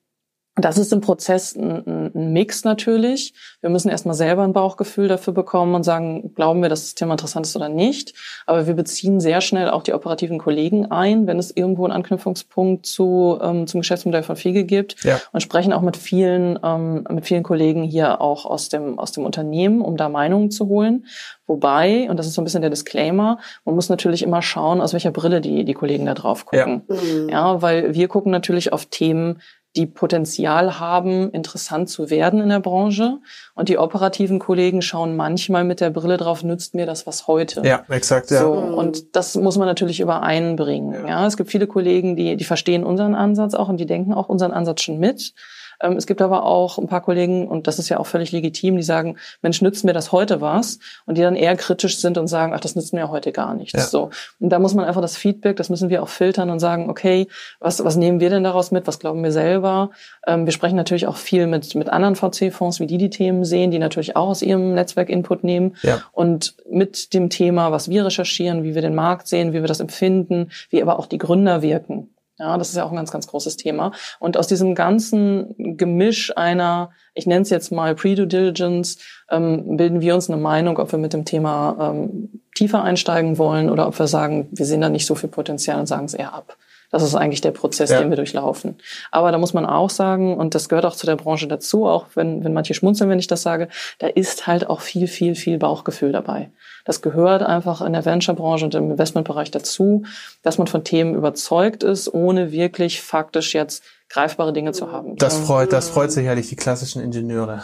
das 0.57 0.77
ist 0.77 0.93
im 0.93 1.01
Prozess 1.01 1.53
ein, 1.55 2.11
ein, 2.15 2.33
Mix 2.33 2.63
natürlich. 2.63 3.33
Wir 3.59 3.69
müssen 3.69 3.89
erstmal 3.89 4.15
selber 4.15 4.43
ein 4.43 4.53
Bauchgefühl 4.53 5.09
dafür 5.09 5.33
bekommen 5.33 5.75
und 5.75 5.83
sagen, 5.83 6.33
glauben 6.33 6.61
wir, 6.61 6.69
dass 6.69 6.83
das 6.83 6.95
Thema 6.95 7.13
interessant 7.13 7.45
ist 7.45 7.55
oder 7.57 7.67
nicht. 7.67 8.13
Aber 8.45 8.65
wir 8.65 8.73
beziehen 8.73 9.19
sehr 9.19 9.41
schnell 9.41 9.69
auch 9.69 9.83
die 9.83 9.93
operativen 9.93 10.37
Kollegen 10.37 10.91
ein, 10.91 11.27
wenn 11.27 11.39
es 11.39 11.51
irgendwo 11.51 11.83
einen 11.83 11.91
Anknüpfungspunkt 11.91 12.85
zu, 12.85 13.37
ähm, 13.41 13.67
zum 13.67 13.81
Geschäftsmodell 13.81 14.23
von 14.23 14.37
Fiege 14.37 14.63
gibt 14.63 15.03
ja. 15.03 15.19
und 15.33 15.41
sprechen 15.41 15.73
auch 15.73 15.81
mit 15.81 15.97
vielen, 15.97 16.57
ähm, 16.63 17.05
mit 17.09 17.25
vielen 17.25 17.43
Kollegen 17.43 17.83
hier 17.83 18.21
auch 18.21 18.45
aus 18.45 18.69
dem, 18.69 18.97
aus 18.97 19.11
dem 19.11 19.25
Unternehmen, 19.25 19.81
um 19.81 19.97
da 19.97 20.07
Meinungen 20.07 20.51
zu 20.51 20.67
holen. 20.67 21.05
Wobei, 21.47 22.09
und 22.09 22.17
das 22.17 22.27
ist 22.27 22.33
so 22.33 22.41
ein 22.41 22.45
bisschen 22.45 22.61
der 22.61 22.69
Disclaimer, 22.69 23.39
man 23.65 23.75
muss 23.75 23.89
natürlich 23.89 24.23
immer 24.23 24.41
schauen, 24.41 24.79
aus 24.79 24.93
welcher 24.93 25.11
Brille 25.11 25.41
die, 25.41 25.65
die 25.65 25.73
Kollegen 25.73 26.05
da 26.05 26.13
drauf 26.13 26.45
gucken. 26.45 26.83
Ja. 26.87 26.95
Mhm. 26.95 27.29
ja, 27.29 27.61
weil 27.61 27.93
wir 27.93 28.07
gucken 28.07 28.31
natürlich 28.31 28.71
auf 28.71 28.85
Themen, 28.85 29.41
die 29.75 29.85
Potenzial 29.85 30.79
haben, 30.79 31.31
interessant 31.31 31.89
zu 31.89 32.09
werden 32.09 32.39
in 32.39 32.49
der 32.49 32.59
Branche. 32.59 33.19
Und 33.53 33.69
die 33.69 33.77
operativen 33.77 34.39
Kollegen 34.39 34.81
schauen 34.81 35.15
manchmal 35.15 35.63
mit 35.63 35.81
der 35.81 35.89
Brille 35.89 36.17
drauf, 36.17 36.43
nützt 36.43 36.75
mir 36.75 36.85
das 36.85 37.05
was 37.05 37.27
heute? 37.27 37.61
Ja, 37.65 37.83
exakt, 37.89 38.31
ja. 38.31 38.41
So, 38.41 38.53
und 38.53 39.15
das 39.15 39.35
muss 39.35 39.57
man 39.57 39.67
natürlich 39.67 39.99
übereinbringen. 39.99 40.93
Ja. 40.93 41.07
ja, 41.07 41.27
es 41.27 41.37
gibt 41.37 41.49
viele 41.51 41.67
Kollegen, 41.67 42.15
die, 42.15 42.35
die 42.37 42.43
verstehen 42.43 42.83
unseren 42.83 43.15
Ansatz 43.15 43.53
auch 43.53 43.69
und 43.69 43.77
die 43.77 43.85
denken 43.85 44.13
auch 44.13 44.29
unseren 44.29 44.51
Ansatz 44.51 44.81
schon 44.81 44.99
mit. 44.99 45.33
Ähm, 45.81 45.93
es 45.97 46.07
gibt 46.07 46.21
aber 46.21 46.43
auch 46.43 46.77
ein 46.77 46.87
paar 46.87 47.01
Kollegen, 47.01 47.47
und 47.47 47.67
das 47.67 47.79
ist 47.79 47.89
ja 47.89 47.99
auch 47.99 48.07
völlig 48.07 48.31
legitim, 48.31 48.77
die 48.77 48.83
sagen, 48.83 49.17
Mensch, 49.41 49.61
nützt 49.61 49.85
mir 49.85 49.93
das 49.93 50.11
heute 50.11 50.41
was? 50.41 50.79
Und 51.05 51.17
die 51.17 51.21
dann 51.21 51.35
eher 51.35 51.55
kritisch 51.55 51.99
sind 51.99 52.17
und 52.17 52.27
sagen, 52.27 52.53
ach, 52.53 52.59
das 52.59 52.75
nützt 52.75 52.93
mir 52.93 53.09
heute 53.09 53.31
gar 53.31 53.53
nichts. 53.53 53.73
Ja. 53.73 53.81
So. 53.81 54.09
Und 54.39 54.49
da 54.49 54.59
muss 54.59 54.73
man 54.73 54.85
einfach 54.85 55.01
das 55.01 55.17
Feedback, 55.17 55.55
das 55.57 55.69
müssen 55.69 55.89
wir 55.89 56.03
auch 56.03 56.09
filtern 56.09 56.49
und 56.49 56.59
sagen, 56.59 56.89
okay, 56.89 57.27
was, 57.59 57.83
was 57.83 57.95
nehmen 57.95 58.19
wir 58.19 58.29
denn 58.29 58.43
daraus 58.43 58.71
mit? 58.71 58.87
Was 58.87 58.99
glauben 58.99 59.23
wir 59.23 59.31
selber? 59.31 59.91
Ähm, 60.27 60.45
wir 60.45 60.53
sprechen 60.53 60.75
natürlich 60.75 61.07
auch 61.07 61.17
viel 61.17 61.47
mit, 61.47 61.75
mit 61.75 61.89
anderen 61.89 62.15
VC-Fonds, 62.15 62.79
wie 62.79 62.87
die 62.87 62.97
die 62.97 63.09
Themen 63.09 63.45
sehen, 63.45 63.71
die 63.71 63.79
natürlich 63.79 64.15
auch 64.15 64.29
aus 64.29 64.41
ihrem 64.41 64.73
Netzwerk 64.73 65.09
Input 65.09 65.43
nehmen. 65.43 65.75
Ja. 65.83 66.01
Und 66.11 66.55
mit 66.69 67.13
dem 67.13 67.29
Thema, 67.29 67.71
was 67.71 67.89
wir 67.89 68.05
recherchieren, 68.05 68.63
wie 68.63 68.75
wir 68.75 68.81
den 68.81 68.95
Markt 68.95 69.27
sehen, 69.27 69.53
wie 69.53 69.61
wir 69.61 69.67
das 69.67 69.79
empfinden, 69.79 70.51
wie 70.69 70.81
aber 70.81 70.99
auch 70.99 71.07
die 71.07 71.17
Gründer 71.17 71.61
wirken. 71.61 72.14
Ja, 72.37 72.57
das 72.57 72.69
ist 72.69 72.75
ja 72.75 72.83
auch 72.83 72.91
ein 72.91 72.97
ganz, 72.97 73.11
ganz 73.11 73.27
großes 73.27 73.55
Thema. 73.55 73.91
Und 74.19 74.35
aus 74.35 74.47
diesem 74.47 74.75
ganzen 74.75 75.77
Gemisch 75.77 76.35
einer, 76.35 76.91
ich 77.13 77.25
nenne 77.25 77.43
es 77.43 77.49
jetzt 77.49 77.71
mal 77.71 77.95
Pre-Due 77.95 78.27
Diligence, 78.27 78.97
ähm, 79.29 79.77
bilden 79.77 80.01
wir 80.01 80.15
uns 80.15 80.29
eine 80.29 80.41
Meinung, 80.41 80.77
ob 80.77 80.91
wir 80.91 80.99
mit 80.99 81.13
dem 81.13 81.23
Thema 81.23 81.93
ähm, 81.93 82.41
tiefer 82.53 82.83
einsteigen 82.83 83.37
wollen 83.37 83.69
oder 83.69 83.87
ob 83.87 83.97
wir 83.97 84.07
sagen, 84.07 84.49
wir 84.51 84.65
sehen 84.65 84.81
da 84.81 84.89
nicht 84.89 85.05
so 85.05 85.15
viel 85.15 85.29
Potenzial 85.29 85.79
und 85.79 85.87
sagen 85.87 86.05
es 86.05 86.13
eher 86.13 86.33
ab. 86.33 86.57
Das 86.91 87.03
ist 87.03 87.15
eigentlich 87.15 87.41
der 87.41 87.51
Prozess, 87.51 87.89
ja. 87.89 87.99
den 87.99 88.09
wir 88.09 88.15
durchlaufen. 88.15 88.77
Aber 89.11 89.31
da 89.31 89.37
muss 89.37 89.53
man 89.53 89.65
auch 89.65 89.89
sagen, 89.89 90.37
und 90.37 90.55
das 90.55 90.69
gehört 90.69 90.85
auch 90.85 90.95
zu 90.95 91.05
der 91.05 91.15
Branche 91.15 91.47
dazu, 91.47 91.85
auch 91.85 92.07
wenn, 92.15 92.43
wenn 92.43 92.53
manche 92.53 92.73
schmunzeln, 92.73 93.09
wenn 93.09 93.19
ich 93.19 93.27
das 93.27 93.41
sage, 93.41 93.69
da 93.99 94.07
ist 94.07 94.47
halt 94.47 94.69
auch 94.69 94.81
viel, 94.81 95.07
viel, 95.07 95.35
viel 95.35 95.57
Bauchgefühl 95.57 96.11
dabei. 96.11 96.51
Das 96.85 97.01
gehört 97.01 97.41
einfach 97.41 97.81
in 97.81 97.93
der 97.93 98.05
Venture-Branche 98.05 98.65
und 98.65 98.75
im 98.75 98.91
Investmentbereich 98.91 99.51
dazu, 99.51 100.03
dass 100.43 100.57
man 100.57 100.67
von 100.67 100.83
Themen 100.83 101.15
überzeugt 101.15 101.83
ist, 101.83 102.13
ohne 102.13 102.51
wirklich 102.51 103.01
faktisch 103.01 103.55
jetzt 103.55 103.83
greifbare 104.09 104.53
Dinge 104.53 104.71
zu 104.71 104.91
haben. 104.91 105.15
Das 105.17 105.37
freut, 105.37 105.73
das 105.73 105.89
freut 105.89 106.11
sicherlich 106.11 106.47
die 106.49 106.55
klassischen 106.55 107.01
Ingenieure. 107.01 107.63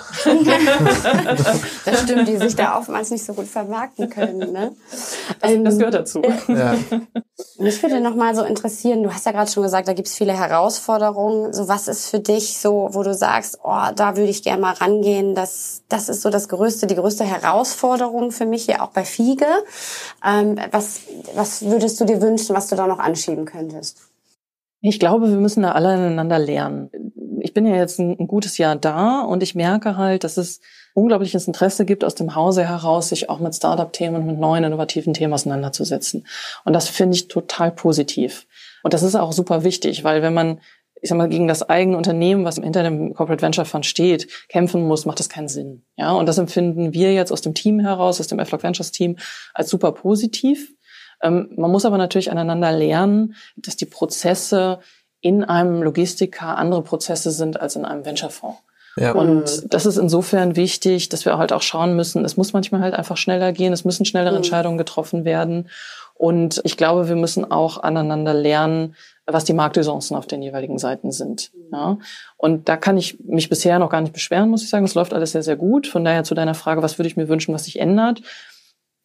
das 1.86 2.02
stimmt, 2.02 2.28
die 2.28 2.38
sich 2.38 2.56
da 2.56 2.78
oftmals 2.78 3.12
nicht 3.12 3.24
so 3.24 3.34
gut 3.34 3.48
vermarkten 3.48 4.10
können. 4.10 4.52
Ne? 4.52 4.72
Das, 5.40 5.52
das 5.64 5.78
gehört 5.78 5.94
dazu. 5.94 6.22
Ja. 6.48 6.76
Mich 7.60 7.82
würde 7.84 8.02
noch 8.02 8.16
mal 8.16 8.36
so 8.36 8.44
interessieren, 8.44 9.04
du 9.04 9.14
hast 9.14 9.26
ja 9.26 9.32
gerade 9.32 9.50
schon 9.50 9.64
gesagt, 9.64 9.88
da 9.88 9.94
gibt 9.94 10.08
es 10.08 10.16
viele 10.16 10.34
Herausforderungen. 10.34 11.54
So 11.54 11.68
was 11.68 11.88
ist 11.88 12.10
für 12.10 12.20
dich 12.20 12.58
so, 12.58 12.90
wo 12.92 13.04
du 13.04 13.14
sagst, 13.14 13.60
oh, 13.64 13.88
da 13.96 14.18
würde 14.18 14.30
ich 14.30 14.44
gerne 14.44 14.62
mal 14.62 14.74
rangehen. 14.74 15.36
Das, 15.36 15.84
das 15.90 16.10
ist 16.10 16.22
so 16.22 16.30
das 16.30 16.50
größte, 16.50 16.88
die 16.88 16.96
größte 16.96 17.24
Herausforderung 17.24 18.32
für 18.32 18.46
mich 18.46 18.66
hier 18.66 18.84
auch 18.84 18.90
bei 18.90 19.06
Fiege. 19.06 19.46
Ähm, 20.26 20.60
was, 20.72 21.02
was 21.36 21.64
würdest 21.64 22.02
du 22.02 22.06
dir 22.06 22.22
wünschen, 22.22 22.56
was 22.56 22.68
du 22.68 22.76
da 22.76 22.88
noch 22.88 23.00
anschieben 23.00 23.46
könntest? 23.46 24.11
Ich 24.82 25.00
glaube, 25.00 25.30
wir 25.30 25.38
müssen 25.38 25.64
da 25.64 25.74
alle 25.74 25.90
aneinander 25.90 26.40
lernen. 26.40 26.90
Ich 27.40 27.54
bin 27.54 27.66
ja 27.66 27.76
jetzt 27.76 28.00
ein, 28.00 28.20
ein, 28.20 28.28
gutes 28.28 28.58
Jahr 28.58 28.76
da 28.76 29.22
und 29.22 29.44
ich 29.44 29.56
merke 29.56 29.98
halt, 29.98 30.24
dass 30.24 30.38
es 30.38 30.60
unglaubliches 30.94 31.48
Interesse 31.48 31.86
gibt, 31.86 32.04
aus 32.04 32.16
dem 32.16 32.36
Hause 32.36 32.68
heraus 32.68 33.10
sich 33.10 33.30
auch 33.30 33.40
mit 33.40 33.56
Startup-Themen 33.56 34.16
und 34.16 34.26
mit 34.26 34.40
neuen 34.40 34.64
innovativen 34.64 35.14
Themen 35.14 35.34
auseinanderzusetzen. 35.34 36.26
Und 36.66 36.74
das 36.74 36.88
finde 36.88 37.16
ich 37.16 37.28
total 37.28 37.72
positiv. 37.72 38.48
Und 38.84 38.94
das 38.94 39.04
ist 39.04 39.16
auch 39.16 39.32
super 39.32 39.64
wichtig, 39.64 40.04
weil 40.04 40.22
wenn 40.22 40.34
man 40.34 40.60
ich 41.02 41.10
sag 41.10 41.18
mal, 41.18 41.30
gegen 41.30 41.48
das 41.48 41.68
eigene 41.68 41.98
Unternehmen, 41.98 42.46
was 42.46 42.58
hinter 42.58 42.84
dem 42.84 43.14
Corporate 43.14 43.42
Venture 43.42 43.66
Fund 43.66 43.86
steht, 43.86 44.28
kämpfen 44.50 44.88
muss, 44.88 45.06
macht 45.06 45.20
das 45.20 45.30
keinen 45.30 45.48
Sinn. 45.48 45.84
Ja, 45.98 46.12
und 46.12 46.28
das 46.28 46.38
empfinden 46.38 46.94
wir 46.94 47.14
jetzt 47.14 47.32
aus 47.32 47.42
dem 47.42 47.56
Team 47.56 47.80
heraus, 47.80 48.20
aus 48.20 48.28
dem 48.28 48.40
Afflock 48.40 48.64
Ventures 48.64 48.92
Team, 48.92 49.18
als 49.54 49.70
super 49.70 49.94
positiv. 49.94 50.76
Ähm, 51.22 51.50
man 51.56 51.72
muss 51.72 51.86
aber 51.86 51.98
natürlich 51.98 52.32
aneinander 52.32 52.72
lernen, 52.72 53.36
dass 53.56 53.76
die 53.76 53.86
Prozesse 53.86 54.80
in 55.22 55.44
einem 55.44 55.84
Logistiker 55.84 56.58
andere 56.58 56.82
Prozesse 56.82 57.32
sind 57.32 57.60
als 57.62 57.76
in 57.76 57.86
einem 57.86 58.06
Venture-Fonds. 58.06 58.60
Ja. 58.98 59.14
Und 59.14 59.74
das 59.74 59.86
ist 59.86 59.98
insofern 59.98 60.56
wichtig, 60.56 61.10
dass 61.10 61.24
wir 61.24 61.38
halt 61.38 61.54
auch 61.54 61.62
schauen 61.62 61.96
müssen, 61.96 62.26
es 62.26 62.36
muss 62.36 62.54
manchmal 62.54 62.82
halt 62.82 62.94
einfach 62.94 63.16
schneller 63.16 63.54
gehen, 63.54 63.72
es 63.72 63.86
müssen 63.86 64.06
schnellere 64.06 64.32
mhm. 64.32 64.38
Entscheidungen 64.38 64.78
getroffen 64.78 65.24
werden. 65.24 65.70
Und 66.16 66.62
ich 66.66 66.78
glaube, 66.78 67.08
wir 67.08 67.16
müssen 67.16 67.50
auch 67.50 67.82
aneinander 67.82 68.34
lernen, 68.34 68.96
was 69.26 69.46
die 69.46 69.54
Marktchancen 69.54 70.16
auf 70.18 70.28
den 70.28 70.42
jeweiligen 70.42 70.78
Seiten 70.78 71.12
sind. 71.12 71.52
Ja. 71.72 71.98
Und 72.38 72.68
da 72.70 72.78
kann 72.78 72.98
ich 72.98 73.20
mich 73.24 73.50
bisher 73.50 73.80
noch 73.80 73.90
gar 73.90 74.02
nicht 74.02 74.14
beschweren, 74.14 74.50
muss 74.50 74.64
ich 74.64 74.70
sagen. 74.70 74.86
Es 74.86 74.94
läuft 74.94 75.14
alles 75.14 75.32
sehr, 75.32 75.44
sehr 75.44 75.56
gut. 75.56 75.88
Von 75.88 76.04
daher 76.04 76.24
zu 76.24 76.36
deiner 76.36 76.54
Frage, 76.54 76.84
was 76.84 77.00
würde 77.00 77.08
ich 77.08 77.18
mir 77.18 77.30
wünschen, 77.30 77.54
was 77.54 77.64
sich 77.64 77.80
ändert? 77.80 78.22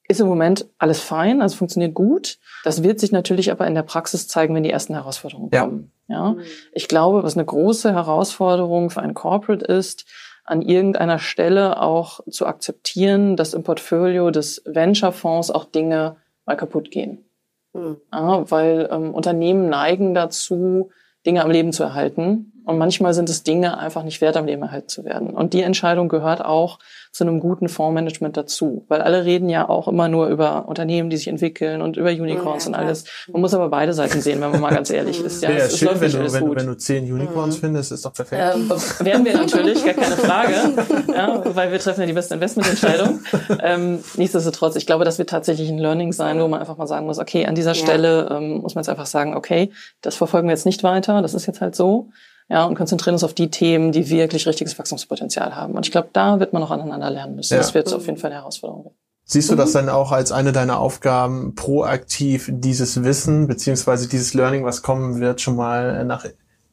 Ist 0.09 0.21
im 0.21 0.27
Moment 0.27 0.67
alles 0.79 1.01
fein, 1.01 1.43
also 1.43 1.57
funktioniert 1.57 1.95
gut. 1.95 2.39
Das 2.65 2.83
wird 2.83 3.01
sich 3.01 3.13
natürlich 3.13 3.51
aber 3.51 3.67
in 3.67 3.75
der 3.75 3.83
Praxis 3.83 4.29
zeigen, 4.29 4.55
wenn 4.55 4.63
die 4.63 4.71
ersten 4.71 4.95
Herausforderungen 4.95 5.51
ja. 5.53 5.63
kommen. 5.63 5.93
Ja, 6.09 6.33
mhm. 6.33 6.41
ich 6.73 6.89
glaube, 6.89 7.25
was 7.25 7.37
eine 7.37 7.45
große 7.45 7.93
Herausforderung 7.93 8.91
für 8.91 9.03
ein 9.03 9.15
Corporate 9.15 9.65
ist, 9.65 10.07
an 10.45 10.63
irgendeiner 10.63 11.19
Stelle 11.19 11.83
auch 11.83 12.21
zu 12.31 12.47
akzeptieren, 12.47 13.37
dass 13.37 13.55
im 13.55 13.65
Portfolio 13.65 14.31
des 14.31 14.63
Venture-Fonds 14.65 15.51
auch 15.51 15.65
Dinge 15.65 16.17
mal 16.45 16.57
kaputt 16.57 16.93
gehen. 16.93 17.25
Mhm. 17.73 17.97
Ja, 18.13 18.51
weil 18.51 18.89
ähm, 18.93 19.13
Unternehmen 19.13 19.69
neigen 19.69 20.15
dazu, 20.15 20.91
Dinge 21.27 21.43
am 21.43 21.51
Leben 21.51 21.73
zu 21.73 21.83
erhalten. 21.83 22.53
Und 22.67 22.79
manchmal 22.79 23.15
sind 23.15 23.31
es 23.31 23.45
Dinge 23.45 23.79
einfach 23.79 24.03
nicht 24.03 24.21
wert, 24.21 24.37
am 24.37 24.45
Leben 24.45 24.63
erhalten 24.63 24.89
zu 24.89 25.05
werden. 25.05 25.31
Und 25.31 25.53
die 25.53 25.63
Entscheidung 25.63 26.09
gehört 26.09 26.45
auch 26.45 26.81
zu 27.13 27.23
einem 27.23 27.39
guten 27.39 27.69
Fondsmanagement 27.69 28.37
dazu. 28.37 28.85
Weil 28.89 29.03
alle 29.03 29.25
reden 29.25 29.49
ja 29.49 29.69
auch 29.69 29.87
immer 29.87 30.09
nur 30.09 30.27
über 30.27 30.69
Unternehmen, 30.69 31.09
die 31.09 31.17
sich 31.17 31.29
entwickeln 31.29 31.81
und 31.81 31.97
über 31.97 32.11
Unicorns 32.11 32.65
ja, 32.65 32.71
und 32.71 32.75
alles. 32.75 33.05
Man 33.33 33.41
muss 33.41 33.55
aber 33.55 33.69
beide 33.69 33.93
Seiten 33.93 34.21
sehen, 34.21 34.41
wenn 34.41 34.51
man 34.51 34.61
mal 34.61 34.75
ganz 34.75 34.91
ehrlich 34.91 35.23
ist. 35.23 35.45
Ja, 35.45 35.51
ja 35.51 35.57
es, 35.59 35.79
schön, 35.79 35.91
wenn, 36.01 36.11
du, 36.11 36.33
wenn, 36.33 36.57
wenn, 36.57 36.67
du 36.67 36.77
zehn 36.77 37.11
Unicorns 37.11 37.57
mhm. 37.57 37.61
findest, 37.61 37.93
ist 37.93 38.05
doch 38.05 38.13
perfekt. 38.13 38.43
Ähm, 38.57 38.69
werden 39.07 39.25
wir 39.25 39.37
natürlich, 39.37 39.85
gar 39.85 39.95
keine 39.95 40.17
Frage. 40.17 40.55
ja, 41.13 41.43
weil 41.55 41.71
wir 41.71 41.79
treffen 41.79 42.01
ja 42.01 42.07
die 42.09 42.15
beste 42.15 42.35
Investmententscheidung. 42.35 43.21
ähm, 43.63 44.01
nichtsdestotrotz, 44.17 44.75
ich 44.75 44.87
glaube, 44.87 45.05
das 45.05 45.19
wird 45.19 45.31
tatsächlich 45.31 45.69
ein 45.71 45.79
Learning 45.79 46.13
sein, 46.13 46.41
wo 46.41 46.49
man 46.49 46.59
einfach 46.59 46.77
mal 46.77 46.89
sagen 46.89 47.07
muss, 47.07 47.21
okay, 47.21 47.47
an 47.47 47.55
dieser 47.55 47.75
Stelle 47.75 48.29
ähm, 48.31 48.59
muss 48.59 48.75
man 48.75 48.83
jetzt 48.83 48.89
einfach 48.89 49.07
sagen, 49.07 49.37
okay, 49.37 49.71
das 50.03 50.17
verfolgen 50.17 50.49
wir 50.49 50.53
jetzt 50.53 50.67
nicht 50.67 50.83
weiter, 50.83 51.23
das 51.23 51.33
ist 51.33 51.47
jetzt 51.47 51.61
halt 51.61 51.77
so 51.77 52.11
ja, 52.49 52.65
und 52.65 52.77
konzentrieren 52.77 53.15
uns 53.15 53.25
auf 53.25 53.35
die 53.35 53.51
Themen, 53.51 53.93
die 53.93 54.09
wirklich 54.09 54.47
richtiges 54.47 54.79
Wachstumspotenzial 54.79 55.57
haben. 55.57 55.75
Und 55.75 55.85
ich 55.87 55.93
glaube, 55.93 56.09
da 56.13 56.39
wird 56.39 56.53
man 56.53 56.63
noch 56.63 56.71
aneinander 56.71 57.11
lernen 57.11 57.35
müssen. 57.35 57.55
Ja. 57.55 57.59
Das 57.59 57.75
wird 57.75 57.93
auf 57.93 58.07
jeden 58.07 58.19
Fall 58.19 58.31
eine 58.31 58.41
Herausforderung. 58.41 58.95
Siehst 59.25 59.51
du 59.51 59.57
das 59.57 59.73
dann 59.73 59.89
auch 59.89 60.13
als 60.13 60.31
eine 60.31 60.53
deiner 60.53 60.79
Aufgaben, 60.79 61.57
proaktiv 61.57 62.49
dieses 62.53 63.03
Wissen 63.03 63.49
beziehungsweise 63.49 64.09
dieses 64.09 64.35
Learning, 64.35 64.65
was 64.65 64.83
kommen 64.83 65.21
wird, 65.21 65.41
schon 65.41 65.57
mal 65.57 66.05
nach 66.05 66.25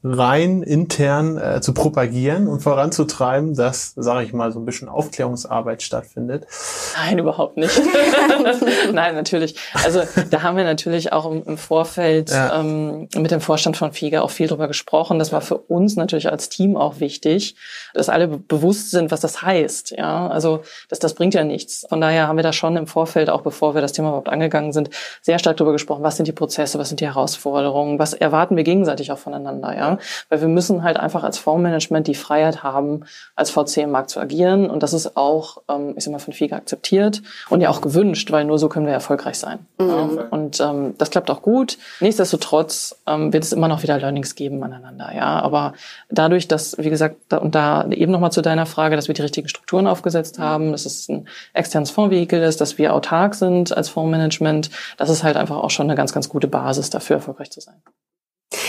rein 0.04 0.64
intern 0.64 1.38
äh, 1.38 1.62
zu 1.62 1.74
propagieren 1.74 2.50
und 2.50 2.60
voranzutreiben, 2.60 3.56
dass, 3.56 3.94
sage 3.96 4.26
ich 4.26 4.34
mal, 4.34 4.52
so 4.52 4.60
ein 4.60 4.66
bisschen 4.66 4.90
Aufklärungsarbeit 4.90 5.82
stattfindet? 5.82 6.46
Nein, 6.98 7.20
überhaupt 7.20 7.56
nicht. 7.56 7.72
Nein, 8.94 9.16
natürlich. 9.16 9.56
Also 9.86 10.02
da 10.30 10.42
haben 10.42 10.58
wir 10.58 10.66
natürlich 10.66 11.14
auch 11.14 11.32
im, 11.32 11.44
im 11.44 11.58
Vorfeld 11.58 12.32
ja. 12.32 12.60
ähm, 12.60 13.08
mit 13.16 13.32
dem 13.32 13.40
Vorstand 13.40 13.78
von 13.78 13.94
FIGA 13.94 14.22
auch 14.22 14.30
viel 14.30 14.48
drüber 14.48 14.68
gesprochen. 14.68 15.20
Das 15.20 15.32
war 15.32 15.40
für 15.40 15.58
uns 15.58 15.96
natürlich 15.96 16.30
als 16.30 16.50
Team 16.50 16.76
auch 16.76 17.00
wichtig, 17.00 17.56
dass 17.94 18.10
alle 18.10 18.28
bewusst 18.28 18.92
sind, 18.92 19.10
was 19.10 19.22
das 19.22 19.42
heißt. 19.42 19.92
Ja, 19.92 20.28
also 20.28 20.64
das, 20.90 21.00
das 21.00 21.14
bringt 21.14 21.34
ja 21.34 21.46
nichts. 21.46 21.86
Von 21.88 22.02
daher 22.02 22.28
haben 22.28 22.36
wir 22.36 22.44
da 22.44 22.52
schon 22.52 22.76
im 22.76 22.88
Vorfeld, 22.88 23.30
auch 23.30 23.42
bevor 23.42 23.74
wir 23.74 23.82
das 23.82 23.94
Thema 23.94 24.10
überhaupt 24.10 24.30
angegangen 24.30 24.74
sind, 24.74 24.90
sehr 25.22 25.40
stark 25.40 25.56
darüber 25.56 25.72
gesprochen, 25.72 26.04
was 26.04 26.18
sind 26.18 26.28
die 26.28 26.34
Prozesse, 26.34 26.78
was 26.78 26.90
sind 26.90 27.00
die 27.00 27.06
Herausforderungen, 27.06 28.00
was 28.00 28.14
erwarten 28.14 28.58
wir 28.58 28.64
gegenseitig 28.66 29.10
auch 29.14 29.18
voneinander. 29.18 29.74
Ja, 29.76 29.93
weil 30.30 30.42
wir 30.42 30.48
müssen 30.48 30.84
halt 30.84 30.98
einfach 30.98 31.24
als 31.24 31.38
Fondsmanagement 31.38 32.08
die 32.08 32.16
Freiheit 32.16 32.64
haben, 32.64 33.06
als 33.36 33.52
VC 33.52 33.78
im 33.78 33.92
Markt 33.92 34.10
zu 34.10 34.20
agieren. 34.20 34.70
Und 34.70 34.84
das 34.84 34.94
ist 34.94 35.18
auch, 35.18 35.60
ähm, 35.70 35.94
ich 35.96 36.04
sag 36.04 36.12
mal, 36.12 36.20
von 36.20 36.34
FIGA 36.34 36.56
akzeptiert 36.56 37.22
und 37.50 37.62
ja 37.62 37.70
auch 37.70 37.82
gewünscht, 37.82 38.32
weil 38.32 38.46
nur 38.46 38.60
so 38.60 38.70
können 38.70 38.86
wir 38.86 38.94
erfolgreich 38.94 39.38
sein. 39.38 39.60
Mhm. 39.80 39.90
Ähm, 39.90 40.20
und 40.30 40.60
ähm, 40.60 40.96
das 40.98 41.10
klappt 41.10 41.30
auch 41.32 41.42
gut. 41.42 41.78
Nichtsdestotrotz 42.00 42.96
ähm, 43.08 43.34
wird 43.34 43.44
es 43.44 43.54
immer 43.54 43.68
noch 43.68 43.84
wieder 43.84 43.98
Learnings 43.98 44.36
geben 44.36 44.64
aneinander. 44.64 45.12
Ja, 45.16 45.40
aber 45.42 45.74
dadurch, 46.10 46.48
dass, 46.48 46.78
wie 46.78 46.90
gesagt, 46.90 47.18
da, 47.30 47.38
und 47.38 47.56
da 47.56 47.88
eben 47.90 48.12
nochmal 48.12 48.32
zu 48.32 48.42
deiner 48.42 48.66
Frage, 48.66 48.96
dass 48.96 49.08
wir 49.08 49.16
die 49.16 49.22
richtigen 49.22 49.50
Strukturen 49.50 49.88
aufgesetzt 49.88 50.40
haben, 50.40 50.72
dass 50.72 50.86
es 50.86 51.10
ein 51.10 51.28
externes 51.54 51.92
Fondsvehikel 51.92 52.42
ist, 52.42 52.62
dass 52.62 52.78
wir 52.78 52.94
autark 52.94 53.36
sind 53.36 53.76
als 53.76 53.90
Fondsmanagement, 53.90 54.70
das 54.98 55.10
ist 55.10 55.24
halt 55.24 55.38
einfach 55.38 55.58
auch 55.58 55.70
schon 55.70 55.88
eine 55.88 55.96
ganz, 55.96 56.14
ganz 56.14 56.30
gute 56.30 56.48
Basis 56.48 56.90
dafür, 56.90 57.18
erfolgreich 57.18 57.52
zu 57.52 57.62
sein. 57.62 57.82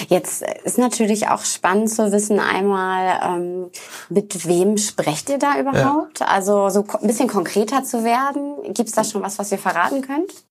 Jetzt 0.08 0.42
ist 0.64 0.78
natürlich 0.78 1.28
auch 1.28 1.44
spannend 1.44 1.90
zu 1.90 2.12
wissen, 2.12 2.40
einmal, 2.40 3.20
ähm, 3.22 3.70
mit 4.08 4.46
wem 4.46 4.76
sprecht 4.76 5.28
ihr 5.30 5.38
da 5.38 5.58
überhaupt? 5.58 6.20
Ja. 6.20 6.26
Also 6.26 6.68
so 6.70 6.84
ein 7.00 7.06
bisschen 7.06 7.28
konkreter 7.28 7.84
zu 7.84 8.04
werden. 8.04 8.74
Gibt 8.74 8.88
es 8.88 8.94
da 8.94 9.04
schon 9.04 9.22
was, 9.22 9.38
was 9.38 9.52
ihr 9.52 9.58
verraten 9.58 10.02
könnt? 10.02 10.44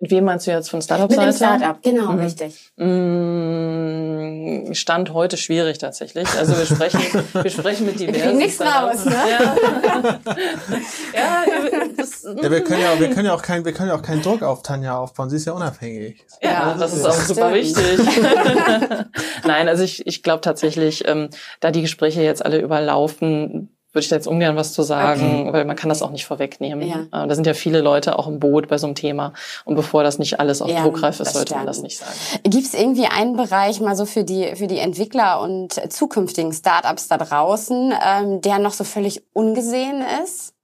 Mit 0.00 0.12
wem 0.12 0.24
meinst 0.24 0.46
du 0.46 0.52
jetzt 0.52 0.70
von 0.70 0.80
Startup-Seite? 0.80 1.26
Mit 1.26 1.34
dem 1.34 1.36
Startup, 1.36 1.82
genau, 1.82 2.12
mhm. 2.12 2.20
richtig. 2.20 2.70
Mm, 2.76 4.72
Stand 4.72 5.12
heute 5.12 5.36
schwierig 5.36 5.78
tatsächlich. 5.78 6.28
Also 6.38 6.56
wir 6.56 6.66
sprechen, 6.66 7.00
wir 7.32 7.50
sprechen 7.50 7.86
mit 7.86 7.98
diversen. 7.98 8.22
Wir 8.22 8.32
nichts 8.32 8.60
raus, 8.60 9.04
ne? 9.04 9.16
Ja. 9.28 9.56
ja, 11.14 11.44
das, 11.96 12.22
ja, 12.22 12.48
wir 12.48 12.62
können 12.62 12.80
ja, 12.80 13.00
wir 13.00 13.10
können 13.10 13.26
ja 13.26 13.34
auch 13.34 13.42
kein, 13.42 13.64
wir 13.64 13.72
können 13.72 13.88
ja 13.88 13.96
auch 13.96 14.02
keinen 14.02 14.22
Druck 14.22 14.44
auf 14.44 14.62
Tanja 14.62 14.96
aufbauen. 14.96 15.30
Sie 15.30 15.36
ist 15.36 15.46
ja 15.46 15.52
unabhängig. 15.52 16.24
Ja, 16.40 16.50
ja 16.50 16.76
das 16.78 16.94
ist 16.94 17.04
auch 17.04 17.14
super 17.14 17.52
wichtig. 17.52 17.98
Nein, 19.44 19.68
also 19.68 19.82
ich, 19.82 20.06
ich 20.06 20.22
glaube 20.22 20.42
tatsächlich, 20.42 21.08
ähm, 21.08 21.30
da 21.58 21.72
die 21.72 21.82
Gespräche 21.82 22.22
jetzt 22.22 22.44
alle 22.44 22.60
überlaufen, 22.60 23.76
würde 23.92 24.02
ich 24.02 24.08
da 24.08 24.16
jetzt 24.16 24.26
ungern 24.26 24.54
was 24.56 24.74
zu 24.74 24.82
sagen, 24.82 25.42
okay. 25.42 25.52
weil 25.52 25.64
man 25.64 25.74
kann 25.74 25.88
das 25.88 26.02
auch 26.02 26.10
nicht 26.10 26.26
vorwegnehmen. 26.26 26.86
Ja. 26.86 27.24
Äh, 27.24 27.26
da 27.26 27.34
sind 27.34 27.46
ja 27.46 27.54
viele 27.54 27.80
Leute 27.80 28.18
auch 28.18 28.26
im 28.26 28.38
Boot 28.38 28.68
bei 28.68 28.76
so 28.76 28.86
einem 28.86 28.94
Thema. 28.94 29.32
Und 29.64 29.76
bevor 29.76 30.02
das 30.02 30.18
nicht 30.18 30.40
alles 30.40 30.60
auf 30.60 30.70
ja, 30.70 30.82
druckreif 30.82 31.20
ist, 31.20 31.32
sollte 31.32 31.54
man 31.54 31.66
das 31.66 31.80
nicht 31.80 31.98
sagen. 31.98 32.12
Gibt 32.44 32.66
es 32.66 32.74
irgendwie 32.74 33.06
einen 33.06 33.36
Bereich 33.36 33.80
mal 33.80 33.96
so 33.96 34.04
für 34.04 34.24
die, 34.24 34.54
für 34.56 34.66
die 34.66 34.78
Entwickler 34.78 35.40
und 35.40 35.72
zukünftigen 35.90 36.52
Startups 36.52 37.08
da 37.08 37.16
draußen, 37.16 37.94
ähm, 38.06 38.40
der 38.42 38.58
noch 38.58 38.72
so 38.72 38.84
völlig 38.84 39.22
ungesehen 39.32 40.02
ist? 40.22 40.54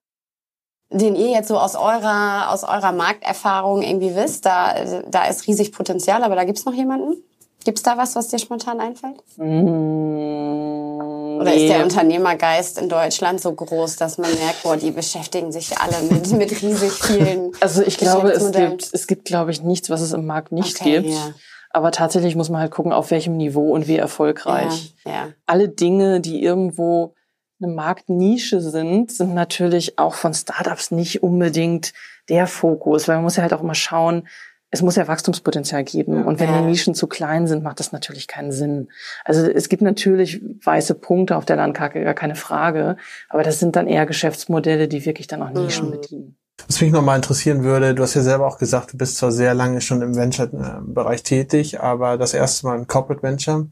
den 0.90 1.16
ihr 1.16 1.30
jetzt 1.30 1.48
so 1.48 1.58
aus 1.58 1.74
eurer 1.74 2.52
aus 2.52 2.62
eurer 2.62 2.92
Markterfahrung 2.92 3.82
irgendwie 3.82 4.14
wisst, 4.14 4.46
da 4.46 4.74
da 5.08 5.24
ist 5.24 5.48
riesig 5.48 5.72
Potenzial, 5.72 6.22
aber 6.22 6.36
da 6.36 6.44
gibt's 6.44 6.66
noch 6.66 6.74
jemanden? 6.74 7.16
Gibt's 7.64 7.82
da 7.82 7.96
was, 7.96 8.14
was 8.14 8.28
dir 8.28 8.38
spontan 8.38 8.78
einfällt? 8.78 9.16
Mmh, 9.36 11.13
Oder 11.40 11.54
ist 11.54 11.68
der 11.68 11.82
Unternehmergeist 11.82 12.78
in 12.78 12.88
Deutschland 12.88 13.40
so 13.40 13.52
groß, 13.52 13.96
dass 13.96 14.18
man 14.18 14.32
merkt, 14.34 14.62
boah, 14.62 14.76
die 14.76 14.90
beschäftigen 14.90 15.52
sich 15.52 15.76
alle 15.78 16.02
mit, 16.10 16.30
mit 16.32 16.62
riesig 16.62 16.92
vielen 16.92 17.52
Also 17.60 17.82
ich 17.82 17.98
glaube, 17.98 18.30
es 18.30 18.52
gibt, 18.52 18.90
es 18.92 19.06
gibt, 19.06 19.24
glaube 19.24 19.50
ich, 19.50 19.62
nichts, 19.62 19.90
was 19.90 20.00
es 20.00 20.12
im 20.12 20.26
Markt 20.26 20.52
nicht 20.52 20.80
okay, 20.80 21.02
gibt. 21.02 21.14
Ja. 21.14 21.34
Aber 21.70 21.90
tatsächlich 21.90 22.36
muss 22.36 22.50
man 22.50 22.60
halt 22.60 22.70
gucken, 22.70 22.92
auf 22.92 23.10
welchem 23.10 23.36
Niveau 23.36 23.72
und 23.72 23.88
wie 23.88 23.96
erfolgreich. 23.96 24.94
Ja, 25.04 25.12
ja. 25.12 25.28
Alle 25.46 25.68
Dinge, 25.68 26.20
die 26.20 26.42
irgendwo 26.42 27.14
eine 27.60 27.72
Marktnische 27.72 28.60
sind, 28.60 29.10
sind 29.10 29.34
natürlich 29.34 29.98
auch 29.98 30.14
von 30.14 30.34
Startups 30.34 30.90
nicht 30.90 31.22
unbedingt 31.22 31.92
der 32.28 32.46
Fokus, 32.46 33.08
weil 33.08 33.16
man 33.16 33.24
muss 33.24 33.36
ja 33.36 33.42
halt 33.42 33.52
auch 33.52 33.62
immer 33.62 33.74
schauen, 33.74 34.28
es 34.74 34.82
muss 34.82 34.96
ja 34.96 35.06
Wachstumspotenzial 35.06 35.84
geben. 35.84 36.24
Und 36.24 36.40
wenn 36.40 36.52
die 36.52 36.60
Nischen 36.60 36.96
zu 36.96 37.06
klein 37.06 37.46
sind, 37.46 37.62
macht 37.62 37.78
das 37.78 37.92
natürlich 37.92 38.26
keinen 38.26 38.50
Sinn. 38.50 38.88
Also 39.24 39.48
es 39.48 39.68
gibt 39.68 39.82
natürlich 39.82 40.42
weiße 40.64 40.96
Punkte 40.96 41.36
auf 41.36 41.44
der 41.44 41.54
Landkarte, 41.54 42.02
gar 42.02 42.14
keine 42.14 42.34
Frage. 42.34 42.96
Aber 43.28 43.44
das 43.44 43.60
sind 43.60 43.76
dann 43.76 43.86
eher 43.86 44.04
Geschäftsmodelle, 44.04 44.88
die 44.88 45.06
wirklich 45.06 45.28
dann 45.28 45.42
auch 45.42 45.50
Nischen 45.50 45.86
mhm. 45.86 45.90
bedienen. 45.92 46.36
Was 46.66 46.80
mich 46.80 46.90
nochmal 46.90 47.16
interessieren 47.16 47.62
würde, 47.62 47.94
du 47.94 48.02
hast 48.02 48.14
ja 48.14 48.22
selber 48.22 48.48
auch 48.48 48.58
gesagt, 48.58 48.92
du 48.92 48.96
bist 48.96 49.16
zwar 49.16 49.30
sehr 49.30 49.54
lange 49.54 49.80
schon 49.80 50.02
im 50.02 50.16
Venture-Bereich 50.16 51.22
tätig, 51.22 51.80
aber 51.80 52.18
das 52.18 52.34
erste 52.34 52.66
Mal 52.66 52.76
im 52.76 52.88
Corporate 52.88 53.22
Venture 53.22 53.66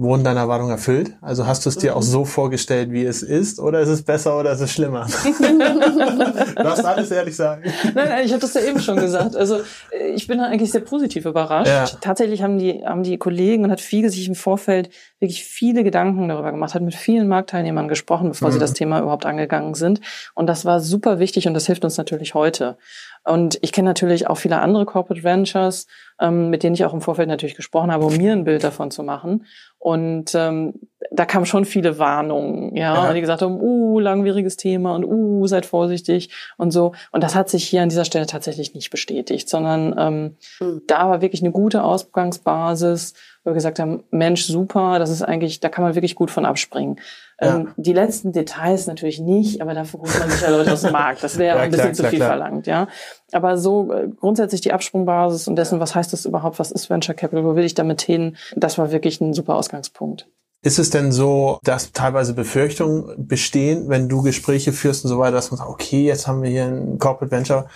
wurden 0.00 0.24
deine 0.24 0.40
Erwartungen 0.40 0.70
erfüllt? 0.70 1.12
Also 1.20 1.46
hast 1.46 1.66
du 1.66 1.68
es 1.68 1.76
dir 1.76 1.94
auch 1.94 2.00
mhm. 2.00 2.06
so 2.06 2.24
vorgestellt, 2.24 2.90
wie 2.90 3.04
es 3.04 3.22
ist, 3.22 3.60
oder 3.60 3.80
ist 3.80 3.88
es 3.88 4.02
besser 4.02 4.38
oder 4.38 4.52
ist 4.52 4.60
es 4.60 4.72
schlimmer? 4.72 5.06
du 5.38 6.62
darfst 6.62 6.84
alles 6.84 7.10
ehrlich 7.10 7.36
sagen. 7.36 7.64
Nein, 7.94 8.08
nein, 8.08 8.24
ich 8.24 8.32
habe 8.32 8.40
das 8.40 8.54
ja 8.54 8.62
eben 8.62 8.80
schon 8.80 8.96
gesagt. 8.96 9.36
Also 9.36 9.56
äh, 9.90 10.10
ich 10.14 10.26
bin 10.26 10.40
eigentlich 10.40 10.70
sehr 10.70 10.80
positiv 10.80 11.26
überrascht. 11.26 11.68
Ja. 11.68 11.84
Tatsächlich 12.00 12.42
haben 12.42 12.58
die, 12.58 12.84
haben 12.84 13.02
die 13.02 13.18
Kollegen 13.18 13.64
und 13.64 13.70
hat 13.70 13.80
Fiege 13.80 14.10
sich 14.10 14.26
im 14.26 14.34
Vorfeld 14.34 14.90
wirklich 15.18 15.44
viele 15.44 15.84
Gedanken 15.84 16.28
darüber 16.28 16.50
gemacht, 16.50 16.74
hat 16.74 16.82
mit 16.82 16.94
vielen 16.94 17.28
Marktteilnehmern 17.28 17.88
gesprochen, 17.88 18.30
bevor 18.30 18.48
mhm. 18.48 18.52
sie 18.54 18.58
das 18.58 18.72
Thema 18.72 19.00
überhaupt 19.00 19.26
angegangen 19.26 19.74
sind. 19.74 20.00
Und 20.34 20.46
das 20.46 20.64
war 20.64 20.80
super 20.80 21.18
wichtig 21.18 21.46
und 21.46 21.54
das 21.54 21.66
hilft 21.66 21.84
uns 21.84 21.98
natürlich 21.98 22.34
heute. 22.34 22.78
Und 23.24 23.58
ich 23.60 23.72
kenne 23.72 23.88
natürlich 23.88 24.28
auch 24.28 24.36
viele 24.36 24.60
andere 24.60 24.86
Corporate 24.86 25.22
Ventures, 25.22 25.86
ähm, 26.20 26.48
mit 26.48 26.62
denen 26.62 26.74
ich 26.74 26.84
auch 26.84 26.94
im 26.94 27.02
Vorfeld 27.02 27.28
natürlich 27.28 27.54
gesprochen 27.54 27.92
habe, 27.92 28.06
um 28.06 28.16
mir 28.16 28.32
ein 28.32 28.44
Bild 28.44 28.64
davon 28.64 28.90
zu 28.90 29.02
machen. 29.02 29.44
Und 29.78 30.34
ähm, 30.34 30.74
da 31.10 31.24
kamen 31.24 31.46
schon 31.46 31.64
viele 31.64 31.98
Warnungen, 31.98 32.76
ja, 32.76 32.94
ja. 32.94 33.12
die 33.12 33.20
gesagt 33.20 33.42
haben, 33.42 33.60
uh, 33.60 33.98
langwieriges 33.98 34.56
Thema 34.56 34.94
und 34.94 35.04
uh, 35.04 35.46
seid 35.46 35.64
vorsichtig 35.64 36.30
und 36.56 36.70
so. 36.70 36.92
Und 37.12 37.24
das 37.24 37.34
hat 37.34 37.48
sich 37.48 37.66
hier 37.66 37.82
an 37.82 37.88
dieser 37.88 38.04
Stelle 38.04 38.26
tatsächlich 38.26 38.74
nicht 38.74 38.90
bestätigt, 38.90 39.48
sondern 39.48 39.94
ähm, 39.98 40.36
mhm. 40.60 40.82
da 40.86 41.08
war 41.08 41.22
wirklich 41.22 41.42
eine 41.42 41.52
gute 41.52 41.82
Ausgangsbasis, 41.82 43.14
wo 43.42 43.50
wir 43.50 43.54
gesagt 43.54 43.78
haben, 43.78 44.04
Mensch, 44.10 44.44
super, 44.44 44.98
das 44.98 45.10
ist 45.10 45.22
eigentlich, 45.22 45.60
da 45.60 45.70
kann 45.70 45.84
man 45.84 45.94
wirklich 45.94 46.14
gut 46.14 46.30
von 46.30 46.44
abspringen. 46.44 47.00
Ja. 47.40 47.56
Ähm, 47.56 47.68
die 47.76 47.92
letzten 47.92 48.32
Details 48.32 48.86
natürlich 48.86 49.18
nicht, 49.18 49.62
aber 49.62 49.72
dafür 49.74 50.00
holt 50.00 50.18
man 50.18 50.30
sich 50.30 50.42
ja 50.42 50.50
Leute 50.50 50.72
aus 50.72 50.82
dem 50.82 50.92
Markt. 50.92 51.22
Das 51.22 51.38
wäre 51.38 51.56
ja, 51.56 51.62
ein 51.62 51.70
bisschen 51.70 51.92
klar, 51.92 51.94
zu 51.94 52.04
viel 52.04 52.18
klar. 52.18 52.28
verlangt, 52.30 52.66
ja. 52.66 52.88
Aber 53.32 53.56
so 53.56 53.92
äh, 53.92 54.08
grundsätzlich 54.08 54.60
die 54.60 54.72
Absprungbasis 54.72 55.48
und 55.48 55.56
dessen, 55.56 55.80
was 55.80 55.94
heißt 55.94 56.12
das 56.12 56.26
überhaupt, 56.26 56.58
was 56.58 56.70
ist 56.70 56.90
Venture 56.90 57.14
Capital, 57.14 57.44
wo 57.44 57.56
will 57.56 57.64
ich 57.64 57.74
damit 57.74 58.02
hin, 58.02 58.36
das 58.56 58.76
war 58.76 58.92
wirklich 58.92 59.20
ein 59.20 59.32
super 59.32 59.54
Ausgangspunkt. 59.54 60.26
Ist 60.62 60.78
es 60.78 60.90
denn 60.90 61.10
so, 61.10 61.58
dass 61.62 61.92
teilweise 61.92 62.34
Befürchtungen 62.34 63.26
bestehen, 63.26 63.88
wenn 63.88 64.10
du 64.10 64.20
Gespräche 64.20 64.74
führst 64.74 65.04
und 65.04 65.08
so 65.08 65.18
weiter, 65.18 65.32
dass 65.32 65.50
man 65.50 65.56
sagt, 65.56 65.70
okay, 65.70 66.04
jetzt 66.04 66.26
haben 66.26 66.42
wir 66.42 66.50
hier 66.50 66.66
ein 66.66 66.98
Corporate 66.98 67.34
Venture 67.34 67.66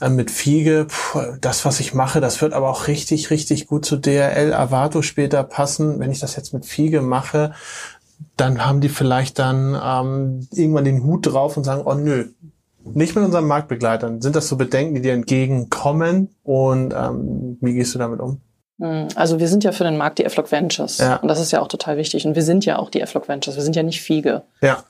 äh, 0.00 0.08
mit 0.08 0.30
Fiege, 0.30 0.86
Puh, 0.88 1.36
das, 1.42 1.66
was 1.66 1.78
ich 1.78 1.92
mache, 1.92 2.22
das 2.22 2.40
wird 2.40 2.54
aber 2.54 2.70
auch 2.70 2.86
richtig, 2.86 3.28
richtig 3.28 3.66
gut 3.66 3.84
zu 3.84 3.98
DRL 3.98 4.54
Avato 4.54 5.02
später 5.02 5.42
passen. 5.42 6.00
Wenn 6.00 6.10
ich 6.10 6.20
das 6.20 6.34
jetzt 6.34 6.54
mit 6.54 6.64
Fiege 6.64 7.02
mache, 7.02 7.52
dann 8.36 8.64
haben 8.64 8.80
die 8.80 8.88
vielleicht 8.88 9.38
dann 9.38 9.74
ähm, 9.74 10.48
irgendwann 10.52 10.84
den 10.84 11.04
Hut 11.04 11.26
drauf 11.26 11.56
und 11.56 11.64
sagen, 11.64 11.82
oh 11.84 11.94
nö, 11.94 12.26
nicht 12.84 13.14
mit 13.14 13.24
unseren 13.24 13.46
Marktbegleitern. 13.46 14.20
Sind 14.20 14.36
das 14.36 14.48
so 14.48 14.56
Bedenken, 14.56 14.94
die 14.94 15.02
dir 15.02 15.12
entgegenkommen 15.12 16.28
und 16.42 16.94
ähm, 16.96 17.58
wie 17.60 17.74
gehst 17.74 17.94
du 17.94 17.98
damit 17.98 18.20
um? 18.20 18.40
Hm, 18.82 19.08
also 19.14 19.38
wir 19.38 19.46
sind 19.46 19.62
ja 19.62 19.70
für 19.70 19.84
den 19.84 19.96
Markt 19.96 20.18
die 20.18 20.28
Flock 20.28 20.50
Ventures. 20.50 20.98
Ja. 20.98 21.16
Und 21.16 21.28
das 21.28 21.38
ist 21.38 21.52
ja 21.52 21.60
auch 21.60 21.68
total 21.68 21.96
wichtig. 21.96 22.26
Und 22.26 22.34
wir 22.34 22.42
sind 22.42 22.64
ja 22.64 22.78
auch 22.78 22.90
die 22.90 23.04
Flock 23.06 23.28
Ventures. 23.28 23.56
Wir 23.56 23.62
sind 23.62 23.76
ja 23.76 23.84
nicht 23.84 24.02
Fiege. 24.02 24.42
Ja. 24.60 24.84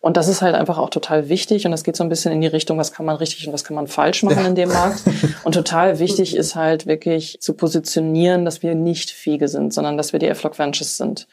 Und 0.00 0.16
das 0.16 0.28
ist 0.28 0.42
halt 0.42 0.54
einfach 0.54 0.78
auch 0.78 0.90
total 0.90 1.28
wichtig. 1.28 1.64
Und 1.64 1.72
das 1.72 1.82
geht 1.82 1.96
so 1.96 2.04
ein 2.04 2.08
bisschen 2.08 2.32
in 2.32 2.40
die 2.40 2.46
Richtung, 2.46 2.78
was 2.78 2.92
kann 2.92 3.04
man 3.04 3.16
richtig 3.16 3.46
und 3.46 3.52
was 3.52 3.64
kann 3.64 3.74
man 3.74 3.88
falsch 3.88 4.22
machen 4.22 4.42
ja. 4.42 4.46
in 4.46 4.54
dem 4.54 4.68
Markt. 4.68 5.02
Und 5.44 5.52
total 5.52 5.98
wichtig 5.98 6.36
ist 6.36 6.54
halt 6.54 6.86
wirklich 6.86 7.38
zu 7.40 7.54
positionieren, 7.54 8.44
dass 8.44 8.62
wir 8.62 8.74
nicht 8.74 9.10
Fiege 9.10 9.48
sind, 9.48 9.72
sondern 9.72 9.96
dass 9.96 10.12
wir 10.12 10.20
die 10.20 10.32
Flock 10.34 10.58
Ventures 10.58 10.96
sind. 10.96 11.26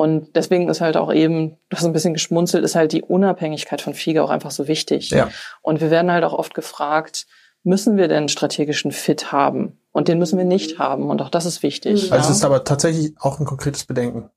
Und 0.00 0.34
deswegen 0.34 0.66
ist 0.70 0.80
halt 0.80 0.96
auch 0.96 1.12
eben, 1.12 1.58
du 1.68 1.76
hast 1.76 1.84
ein 1.84 1.92
bisschen 1.92 2.14
geschmunzelt, 2.14 2.64
ist 2.64 2.74
halt 2.74 2.92
die 2.92 3.02
Unabhängigkeit 3.02 3.82
von 3.82 3.92
Fiege 3.92 4.24
auch 4.24 4.30
einfach 4.30 4.50
so 4.50 4.66
wichtig. 4.66 5.10
Ja. 5.10 5.28
Und 5.60 5.82
wir 5.82 5.90
werden 5.90 6.10
halt 6.10 6.24
auch 6.24 6.32
oft 6.32 6.54
gefragt, 6.54 7.26
müssen 7.64 7.98
wir 7.98 8.08
denn 8.08 8.30
strategischen 8.30 8.92
Fit 8.92 9.30
haben? 9.30 9.78
Und 9.92 10.08
den 10.08 10.18
müssen 10.18 10.38
wir 10.38 10.46
nicht 10.46 10.78
haben. 10.78 11.10
Und 11.10 11.20
auch 11.20 11.28
das 11.28 11.44
ist 11.44 11.62
wichtig. 11.62 12.12
Also 12.12 12.14
ja. 12.14 12.20
es 12.22 12.30
ist 12.30 12.46
aber 12.46 12.64
tatsächlich 12.64 13.12
auch 13.20 13.40
ein 13.40 13.44
konkretes 13.44 13.84
Bedenken. 13.84 14.30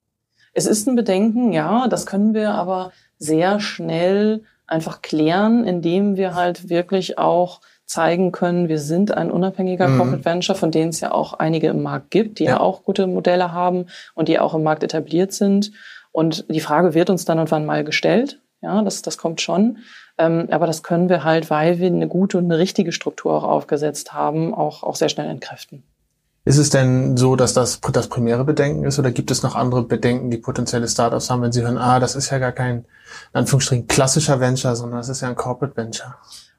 Es 0.52 0.65
ist 0.65 0.86
ein 0.86 0.97
Bedenken, 0.97 1.54
ja. 1.54 1.88
Das 1.88 2.06
können 2.06 2.34
wir 2.34 2.56
aber 2.56 2.91
sehr 3.17 3.62
schnell 3.62 4.43
einfach 4.67 5.02
klären, 5.02 5.63
indem 5.63 6.17
wir 6.17 6.36
halt 6.36 6.67
wirklich 6.67 7.17
auch 7.17 7.62
zeigen 7.86 8.32
können, 8.32 8.69
wir 8.69 8.80
sind 8.80 9.15
ein 9.15 9.32
unabhängiger 9.32 9.88
mhm. 9.88 9.98
Corporate 9.98 10.26
Venture, 10.26 10.56
von 10.56 10.72
denen 10.72 10.89
es 10.89 11.00
ja 11.00 11.12
auch 11.12 11.34
einige 11.34 11.67
im 11.67 11.82
Markt 11.82 12.12
gibt, 12.12 12.39
die 12.39 12.46
ja. 12.46 12.52
ja 12.52 12.60
auch 12.60 12.84
gute 12.84 13.08
Modelle 13.08 13.52
haben 13.52 13.88
und 14.15 14.28
die 14.28 14.39
auch 14.39 14.54
im 14.54 14.63
Markt 14.63 14.84
etabliert 14.84 15.34
sind. 15.34 15.72
Und 16.12 16.46
die 16.50 16.60
Frage 16.60 16.93
wird 16.93 17.10
uns 17.10 17.26
dann 17.26 17.39
und 17.39 17.52
wann 17.52 17.65
mal 17.65 17.84
gestellt. 17.84 18.39
Ja, 18.62 18.82
das, 18.82 19.02
das 19.02 19.17
kommt 19.17 19.41
schon. 19.41 19.80
Ähm, 20.17 20.48
aber 20.52 20.67
das 20.67 20.84
können 20.84 21.10
wir 21.10 21.24
halt, 21.24 21.50
weil 21.50 21.80
wir 21.80 21.88
eine 21.88 22.08
gute 22.08 22.38
und 22.38 22.46
eine 22.46 22.58
richtige 22.58 22.91
Struktur 22.91 23.34
auch 23.34 23.43
aufgesetzt 23.43 24.13
haben, 24.13 24.54
auch, 24.54 24.84
auch 24.84 24.96
sehr 24.96 25.10
schnell 25.10 25.30
entkräften. 25.30 25.84
Ist 26.46 26.58
es 26.58 26.69
denn 26.69 27.15
so, 27.15 27.36
dass 27.36 27.54
das 27.54 27.80
das 27.80 28.10
primäre 28.10 28.43
Bedenken 28.43 28.84
ist 28.84 29.00
oder 29.00 29.12
gibt 29.12 29.32
es 29.32 29.43
noch 29.43 29.56
andere 29.56 29.84
Bedenken, 29.84 30.30
die 30.30 30.38
potenzielle 30.38 30.89
Startups 30.89 31.30
haben, 31.30 31.41
wenn 31.41 31.54
sie 31.54 31.62
hören, 31.62 31.78
ah, 31.78 32.00
das 32.00 32.15
ist 32.15 32.30
ja 32.32 32.38
gar 32.38 32.52
kein, 32.52 32.80
in 32.80 32.86
Anführungsstrichen, 33.39 33.88
klassischer 33.88 34.41
Venture, 34.41 34.76
sondern 34.76 35.00
das 35.00 35.10
ist 35.10 35.22
ja 35.22 35.30
ein 35.30 35.36
Corporate 35.36 35.78
Venture? 35.78 36.15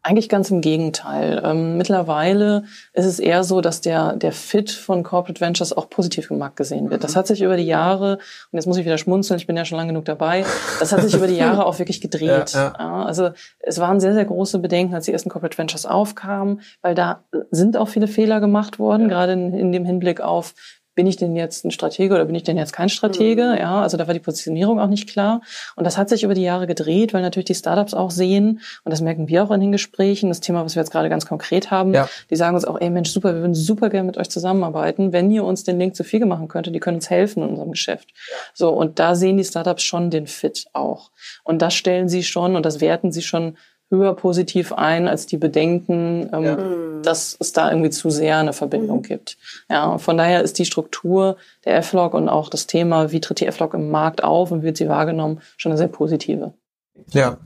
Eigentlich 0.06 0.28
ganz 0.28 0.50
im 0.50 0.60
Gegenteil. 0.60 1.40
Ähm, 1.42 1.78
mittlerweile 1.78 2.64
ist 2.92 3.06
es 3.06 3.18
eher 3.18 3.42
so, 3.42 3.62
dass 3.62 3.80
der, 3.80 4.16
der 4.16 4.32
Fit 4.32 4.70
von 4.70 5.02
Corporate 5.02 5.40
Ventures 5.40 5.74
auch 5.74 5.88
positiv 5.88 6.30
im 6.30 6.36
Markt 6.36 6.56
gesehen 6.56 6.90
wird. 6.90 7.02
Das 7.02 7.16
hat 7.16 7.26
sich 7.26 7.40
über 7.40 7.56
die 7.56 7.64
Jahre, 7.64 8.18
und 8.52 8.58
jetzt 8.58 8.66
muss 8.66 8.76
ich 8.76 8.84
wieder 8.84 8.98
schmunzeln, 8.98 9.40
ich 9.40 9.46
bin 9.46 9.56
ja 9.56 9.64
schon 9.64 9.78
lange 9.78 9.88
genug 9.88 10.04
dabei, 10.04 10.44
das 10.78 10.92
hat 10.92 11.00
sich 11.00 11.14
über 11.14 11.26
die 11.26 11.36
Jahre 11.36 11.64
auch 11.64 11.78
wirklich 11.78 12.02
gedreht. 12.02 12.24
Ja, 12.54 12.74
ja. 12.78 13.04
also 13.04 13.30
es 13.60 13.78
waren 13.78 14.00
sehr, 14.00 14.12
sehr 14.12 14.24
große 14.24 14.58
Bedenken, 14.58 14.94
als 14.94 15.06
die 15.06 15.12
ersten 15.12 15.30
Corporate 15.30 15.56
Ventures 15.56 15.86
aufkamen, 15.86 16.60
weil 16.82 16.94
da 16.94 17.24
sind 17.50 17.76
auch 17.76 17.88
viele 17.88 18.06
Fehler 18.06 18.40
gemacht 18.40 18.78
worden, 18.78 19.02
ja. 19.02 19.08
gerade 19.08 19.32
in, 19.32 19.54
in 19.54 19.72
dem 19.72 19.84
Hinblick 19.84 20.20
auf, 20.20 20.54
bin 20.94 21.07
ich 21.07 21.16
denn 21.16 21.35
jetzt 21.37 21.64
ein 21.64 21.70
Stratege 21.70 22.14
oder 22.14 22.24
bin 22.24 22.35
ich 22.35 22.42
denn 22.44 22.57
jetzt 22.57 22.72
kein 22.72 22.88
Stratege? 22.88 23.52
Mhm. 23.52 23.59
Ja, 23.59 23.83
also 23.83 23.96
da 23.96 24.07
war 24.07 24.14
die 24.14 24.20
Positionierung 24.20 24.80
auch 24.80 24.88
nicht 24.88 25.09
klar. 25.09 25.40
Und 25.76 25.85
das 25.85 25.98
hat 25.98 26.09
sich 26.09 26.22
über 26.22 26.35
die 26.35 26.42
Jahre 26.42 26.66
gedreht, 26.66 27.12
weil 27.12 27.22
natürlich 27.22 27.46
die 27.46 27.54
Startups 27.54 27.94
auch 27.94 28.11
sehen, 28.11 28.61
und 28.85 28.90
das 28.90 29.00
merken 29.00 29.28
wir 29.28 29.44
auch 29.44 29.50
in 29.50 29.61
den 29.61 29.72
Gesprächen, 29.72 30.28
das 30.28 30.40
Thema, 30.40 30.64
was 30.64 30.74
wir 30.74 30.83
jetzt 30.83 30.90
gerade 30.90 31.09
ganz 31.09 31.26
konkret 31.26 31.70
haben, 31.70 31.92
ja. 31.94 32.09
die 32.30 32.37
sagen 32.37 32.54
uns 32.54 32.64
auch, 32.64 32.80
ey 32.80 32.90
Mensch, 32.90 33.11
super, 33.11 33.35
wir 33.35 33.40
würden 33.40 33.54
super 33.54 33.90
gerne 33.90 34.07
mit 34.07 34.16
euch 34.16 34.30
zusammenarbeiten, 34.30 35.12
wenn 35.12 35.30
ihr 35.30 35.44
uns 35.44 35.64
den 35.64 35.78
Link 35.78 35.96
zu 35.96 36.04
Fiege 36.04 36.26
machen 36.26 36.48
könntet, 36.48 36.74
die 36.74 36.80
können 36.80 36.96
uns 36.96 37.11
helfen 37.11 37.42
in 37.42 37.50
unserem 37.50 37.72
Geschäft. 37.72 38.11
So, 38.52 38.70
und 38.70 38.98
da 38.98 39.14
sehen 39.14 39.37
die 39.37 39.44
Startups 39.44 39.83
schon 39.83 40.11
den 40.11 40.26
Fit 40.26 40.66
auch. 40.72 41.11
Und 41.42 41.62
das 41.62 41.74
stellen 41.74 42.09
sie 42.09 42.22
schon 42.22 42.57
und 42.57 42.64
das 42.64 42.80
werten 42.80 43.12
sie 43.12 43.22
schon 43.22 43.57
höher 43.90 44.14
positiv 44.14 44.73
ein 44.73 45.09
als 45.09 45.27
die 45.27 45.37
Bedenken, 45.37 46.31
ähm, 46.33 46.44
ja. 46.44 46.57
dass 47.03 47.37
es 47.38 47.53
da 47.53 47.70
irgendwie 47.70 47.90
zu 47.90 48.11
sehr 48.11 48.38
eine 48.38 48.53
Verbindung 48.53 48.99
mhm. 48.99 49.03
gibt. 49.03 49.37
Ja, 49.68 49.99
von 49.99 50.16
daher 50.16 50.42
ist 50.42 50.59
die 50.59 50.64
Struktur 50.64 51.37
der 51.64 51.77
F-Log 51.77 52.14
und 52.14 52.29
auch 52.29 52.49
das 52.49 52.66
Thema, 52.66 53.12
wie 53.12 53.20
tritt 53.20 53.40
die 53.40 53.47
F-Log 53.47 53.75
im 53.75 53.90
Markt 53.90 54.25
auf 54.25 54.51
und 54.51 54.62
wird 54.62 54.77
sie 54.77 54.88
wahrgenommen, 54.88 55.40
schon 55.57 55.73
eine 55.73 55.79
sehr 55.79 55.88
positive. 55.88 56.55
Ja, 57.11 57.38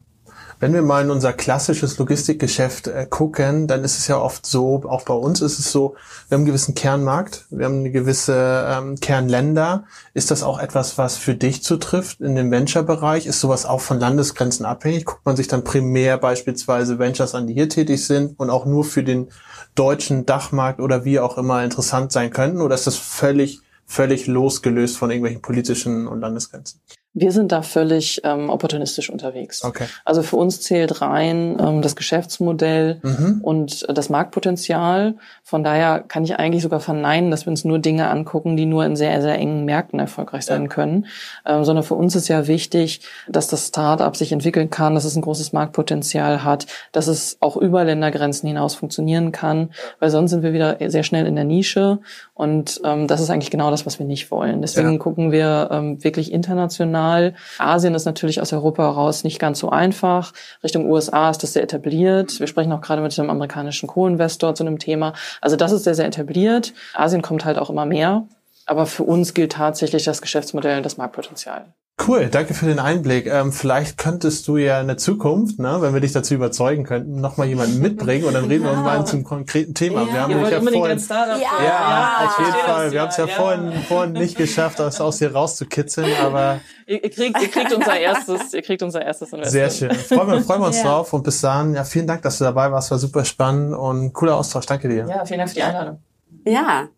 wenn 0.61 0.75
wir 0.75 0.83
mal 0.83 1.05
in 1.05 1.11
unser 1.11 1.33
klassisches 1.33 1.99
Logistikgeschäft 1.99 2.89
äh, 2.89 3.07
gucken, 3.09 3.67
dann 3.67 3.85
ist 3.85 3.99
es 3.99 4.09
ja 4.09 4.19
oft 4.19 4.45
so, 4.45 4.83
auch 4.89 5.03
bei 5.03 5.15
uns 5.15 5.41
ist 5.41 5.59
es 5.59 5.71
so, 5.71 5.95
wir 6.29 6.37
haben 6.37 6.41
einen 6.41 6.47
gewissen 6.47 6.75
Kernmarkt, 6.75 7.47
wir 7.51 7.67
haben 7.67 7.79
eine 7.81 7.91
gewisse 7.91 8.67
ähm, 8.69 8.97
Kernländer. 8.97 9.85
Ist 10.15 10.31
das 10.31 10.43
auch 10.43 10.59
etwas, 10.59 10.99
was 10.99 11.17
für 11.17 11.35
dich 11.35 11.63
zutrifft 11.63 12.21
in 12.21 12.35
dem 12.35 12.51
Venture-Bereich? 12.51 13.27
Ist 13.27 13.41
sowas 13.41 13.67
auch 13.67 13.81
von 13.81 14.01
Landesgrenzen 14.01 14.67
abhängig? 14.67 15.05
Guckt 15.05 15.25
man 15.25 15.37
sich 15.37 15.49
dann 15.49 15.65
primär 15.65 16.19
beispielsweise 16.19 16.99
Ventures 16.99 17.35
an, 17.35 17.47
die 17.47 17.55
hier 17.55 17.69
tätig 17.69 18.05
sind 18.05 18.39
und 18.39 18.51
auch 18.51 18.67
nur 18.67 18.85
für 18.85 19.05
den 19.05 19.29
deutschen 19.75 20.27
Dachmarkt 20.27 20.81
oder 20.81 21.05
wie 21.05 21.21
auch 21.21 21.39
immer 21.39 21.63
interessant 21.63 22.11
sein 22.11 22.31
könnten? 22.31 22.61
Oder 22.61 22.75
ist 22.75 22.87
das 22.87 22.97
völlig, 22.97 23.61
völlig 23.87 24.27
losgelöst 24.27 24.97
von 24.97 25.11
irgendwelchen 25.11 25.41
politischen 25.41 26.09
und 26.09 26.21
Landesgrenzen? 26.21 26.81
Wir 27.15 27.33
sind 27.33 27.53
da 27.53 27.63
völlig 27.63 28.21
ähm, 28.23 28.51
opportunistisch 28.51 29.11
unterwegs. 29.11 29.65
Okay. 29.65 29.87
Also 30.05 30.23
für 30.23 30.37
uns 30.37 30.61
zählt 30.61 31.01
rein 31.01 31.57
ähm, 31.59 31.83
das 31.83 31.97
Geschäftsmodell 31.97 33.01
mhm. 33.03 33.41
und 33.43 33.87
das 33.89 34.11
Marktpotenzial. 34.11 35.15
Von 35.43 35.65
daher 35.65 36.05
kann 36.07 36.25
ich 36.25 36.37
eigentlich 36.39 36.63
sogar 36.63 36.81
verneinen, 36.81 37.31
dass 37.31 37.47
wir 37.47 37.51
uns 37.51 37.65
nur 37.65 37.79
Dinge 37.79 38.09
angucken, 38.11 38.57
die 38.57 38.67
nur 38.67 38.85
in 38.85 38.95
sehr, 38.95 39.21
sehr 39.23 39.37
engen 39.37 39.65
Märkten 39.65 39.99
erfolgreich 39.99 40.45
sein 40.45 40.63
ja. 40.63 40.69
können. 40.69 41.07
Ähm, 41.47 41.65
sondern 41.65 41.83
für 41.83 41.95
uns 41.95 42.15
ist 42.15 42.29
ja 42.29 42.47
wichtig, 42.47 43.01
dass 43.27 43.49
das 43.49 43.69
Startup 43.69 44.15
sich 44.15 44.31
entwickeln 44.31 44.71
kann, 44.71 44.95
dass 44.95 45.05
es 45.05 45.17
ein 45.17 45.23
großes 45.23 45.53
Marktpotenzial 45.53 46.45
hat, 46.45 46.67
dass 46.93 47.07
es 47.07 47.39
auch 47.41 47.57
über 47.57 47.85
Ländergrenzen 47.85 48.47
hinaus 48.47 48.75
funktionieren 48.75 49.33
kann, 49.33 49.71
weil 49.99 50.11
sonst 50.11 50.31
sind 50.31 50.43
wir 50.43 50.53
wieder 50.53 50.77
sehr 50.91 51.03
schnell 51.03 51.27
in 51.27 51.35
der 51.37 51.45
Nische 51.45 52.01
und 52.39 52.81
ähm, 52.85 53.09
das 53.09 53.21
ist 53.21 53.31
eigentlich 53.31 53.51
genau 53.51 53.73
das, 53.73 53.85
was 53.85 53.99
wir 53.99 54.07
nicht 54.07 54.31
wollen. 54.31 54.63
Deswegen 54.63 54.93
ja. 54.93 54.99
gucken 54.99 55.33
wir 55.33 55.71
ähm, 55.73 56.05
wirklich 56.05 56.31
international. 56.31 57.35
Asien 57.59 57.97
ist 57.97 58.05
natürlich 58.05 58.41
aus 58.41 58.53
Europa 58.53 58.85
heraus 58.85 59.25
nicht 59.25 59.41
ganz 59.41 59.59
so 59.59 59.71
einfach. 59.71 60.33
Richtung 60.63 60.89
USA 60.89 61.31
ist 61.31 61.43
das 61.43 61.55
sehr 61.55 61.65
etabliert. 61.65 62.39
Wir 62.39 62.47
sprechen 62.47 62.71
auch 62.71 62.81
gerade 62.81 63.03
mit 63.03 63.19
einem 63.19 63.31
amerikanischen 63.31 63.89
Co-Investor 63.89 64.55
zu 64.55 64.63
einem 64.63 64.79
Thema. 64.79 65.15
Also 65.41 65.57
das 65.57 65.73
ist 65.73 65.83
sehr, 65.83 65.97
sehr 65.97 66.07
etabliert. 66.07 66.75
Asien 66.95 67.23
kommt 67.23 67.45
halt 67.45 67.59
auch 67.59 67.71
immer 67.71 67.87
mehr. 67.87 68.29
Aber 68.67 68.87
für 68.87 69.03
uns 69.03 69.35
gilt 69.35 69.51
tatsächlich 69.51 70.05
das 70.05 70.23
Geschäftsmodell, 70.23 70.81
das 70.81 70.97
Marktpotenzial. 70.97 71.75
Cool, 72.07 72.29
danke 72.29 72.55
für 72.55 72.67
den 72.67 72.79
Einblick. 72.79 73.27
Ähm, 73.27 73.53
vielleicht 73.53 73.99
könntest 73.99 74.47
du 74.47 74.57
ja 74.57 74.81
in 74.81 74.87
der 74.87 74.99
Zukunft, 74.99 75.59
ne, 75.59 75.79
wenn 75.81 75.93
wir 75.95 76.01
dich 76.01 76.13
dazu 76.13 76.35
überzeugen 76.35 76.85
könnten, 76.85 77.21
nochmal 77.21 77.49
jemanden 77.49 77.81
mitbringen 77.81 78.25
und 78.25 78.35
dann 78.35 78.45
reden 78.45 78.65
wir 78.65 78.73
mal 78.77 79.05
zum 79.05 79.25
konkreten 79.25 79.75
Thema. 79.75 80.03
Ja. 80.03 80.13
Wir 80.13 80.21
haben 80.23 80.31
ja 80.31 80.61
vorhin, 80.61 80.99
ja, 81.09 81.37
ja, 81.39 81.65
ja, 81.65 82.27
auf 82.27 82.39
jeden 82.39 82.53
Fall. 82.53 82.93
Wir 82.93 83.01
haben 83.01 83.09
es 83.09 83.17
ja, 83.17 83.27
vorhin, 83.27 83.73
vorhin 83.89 84.13
nicht 84.13 84.37
geschafft, 84.37 84.79
das 84.79 85.01
aus 85.01 85.19
hier 85.19 85.33
rauszukitzeln, 85.33 86.09
aber 86.23 86.61
ihr, 86.87 87.03
ihr, 87.03 87.11
kriegt, 87.11 87.43
ihr 87.43 87.49
kriegt 87.49 87.73
unser 87.73 87.99
erstes, 87.99 88.55
ihr 88.55 88.63
kriegt 88.63 88.83
unser 88.83 89.03
erstes 89.03 89.33
Investment. 89.33 89.73
Sehr 89.73 89.91
schön. 89.91 89.99
Freuen 89.99 90.31
wir, 90.31 90.41
freuen 90.43 90.61
wir 90.61 90.67
uns 90.69 90.81
drauf 90.81 91.13
und 91.13 91.25
bis 91.25 91.41
dahin, 91.41 91.75
ja, 91.75 91.85
vielen 91.85 92.07
Dank, 92.07 92.23
dass 92.23 92.39
du 92.39 92.45
dabei 92.45 92.71
warst, 92.71 92.91
war 92.93 92.99
super 92.99 93.25
spannend 93.25 93.75
und 93.75 94.13
cooler 94.13 94.37
Austausch. 94.37 94.67
Danke 94.67 94.89
dir. 94.89 95.05
Ja, 95.09 95.25
vielen 95.25 95.39
Dank 95.39 95.51
für 95.51 95.57
die 95.57 95.63
Einladung. 95.63 96.01
Ja, 96.45 96.89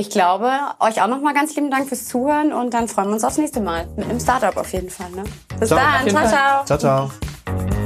ich 0.00 0.08
glaube, 0.08 0.50
euch 0.78 1.02
auch 1.02 1.08
nochmal 1.08 1.34
ganz 1.34 1.54
lieben 1.54 1.70
Dank 1.70 1.86
fürs 1.86 2.06
Zuhören 2.06 2.54
und 2.54 2.72
dann 2.72 2.88
freuen 2.88 3.08
wir 3.08 3.14
uns 3.14 3.24
aufs 3.24 3.36
nächste 3.36 3.60
Mal. 3.60 3.86
Mit 3.96 4.08
einem 4.08 4.18
Startup 4.18 4.56
auf 4.56 4.72
jeden 4.72 4.88
Fall. 4.88 5.10
Ne? 5.10 5.24
Bis 5.58 5.68
ciao. 5.68 5.78
dann. 5.78 6.08
Ciao, 6.08 6.26
ciao. 6.26 6.64
Ciao, 6.64 6.78
ciao. 6.78 7.79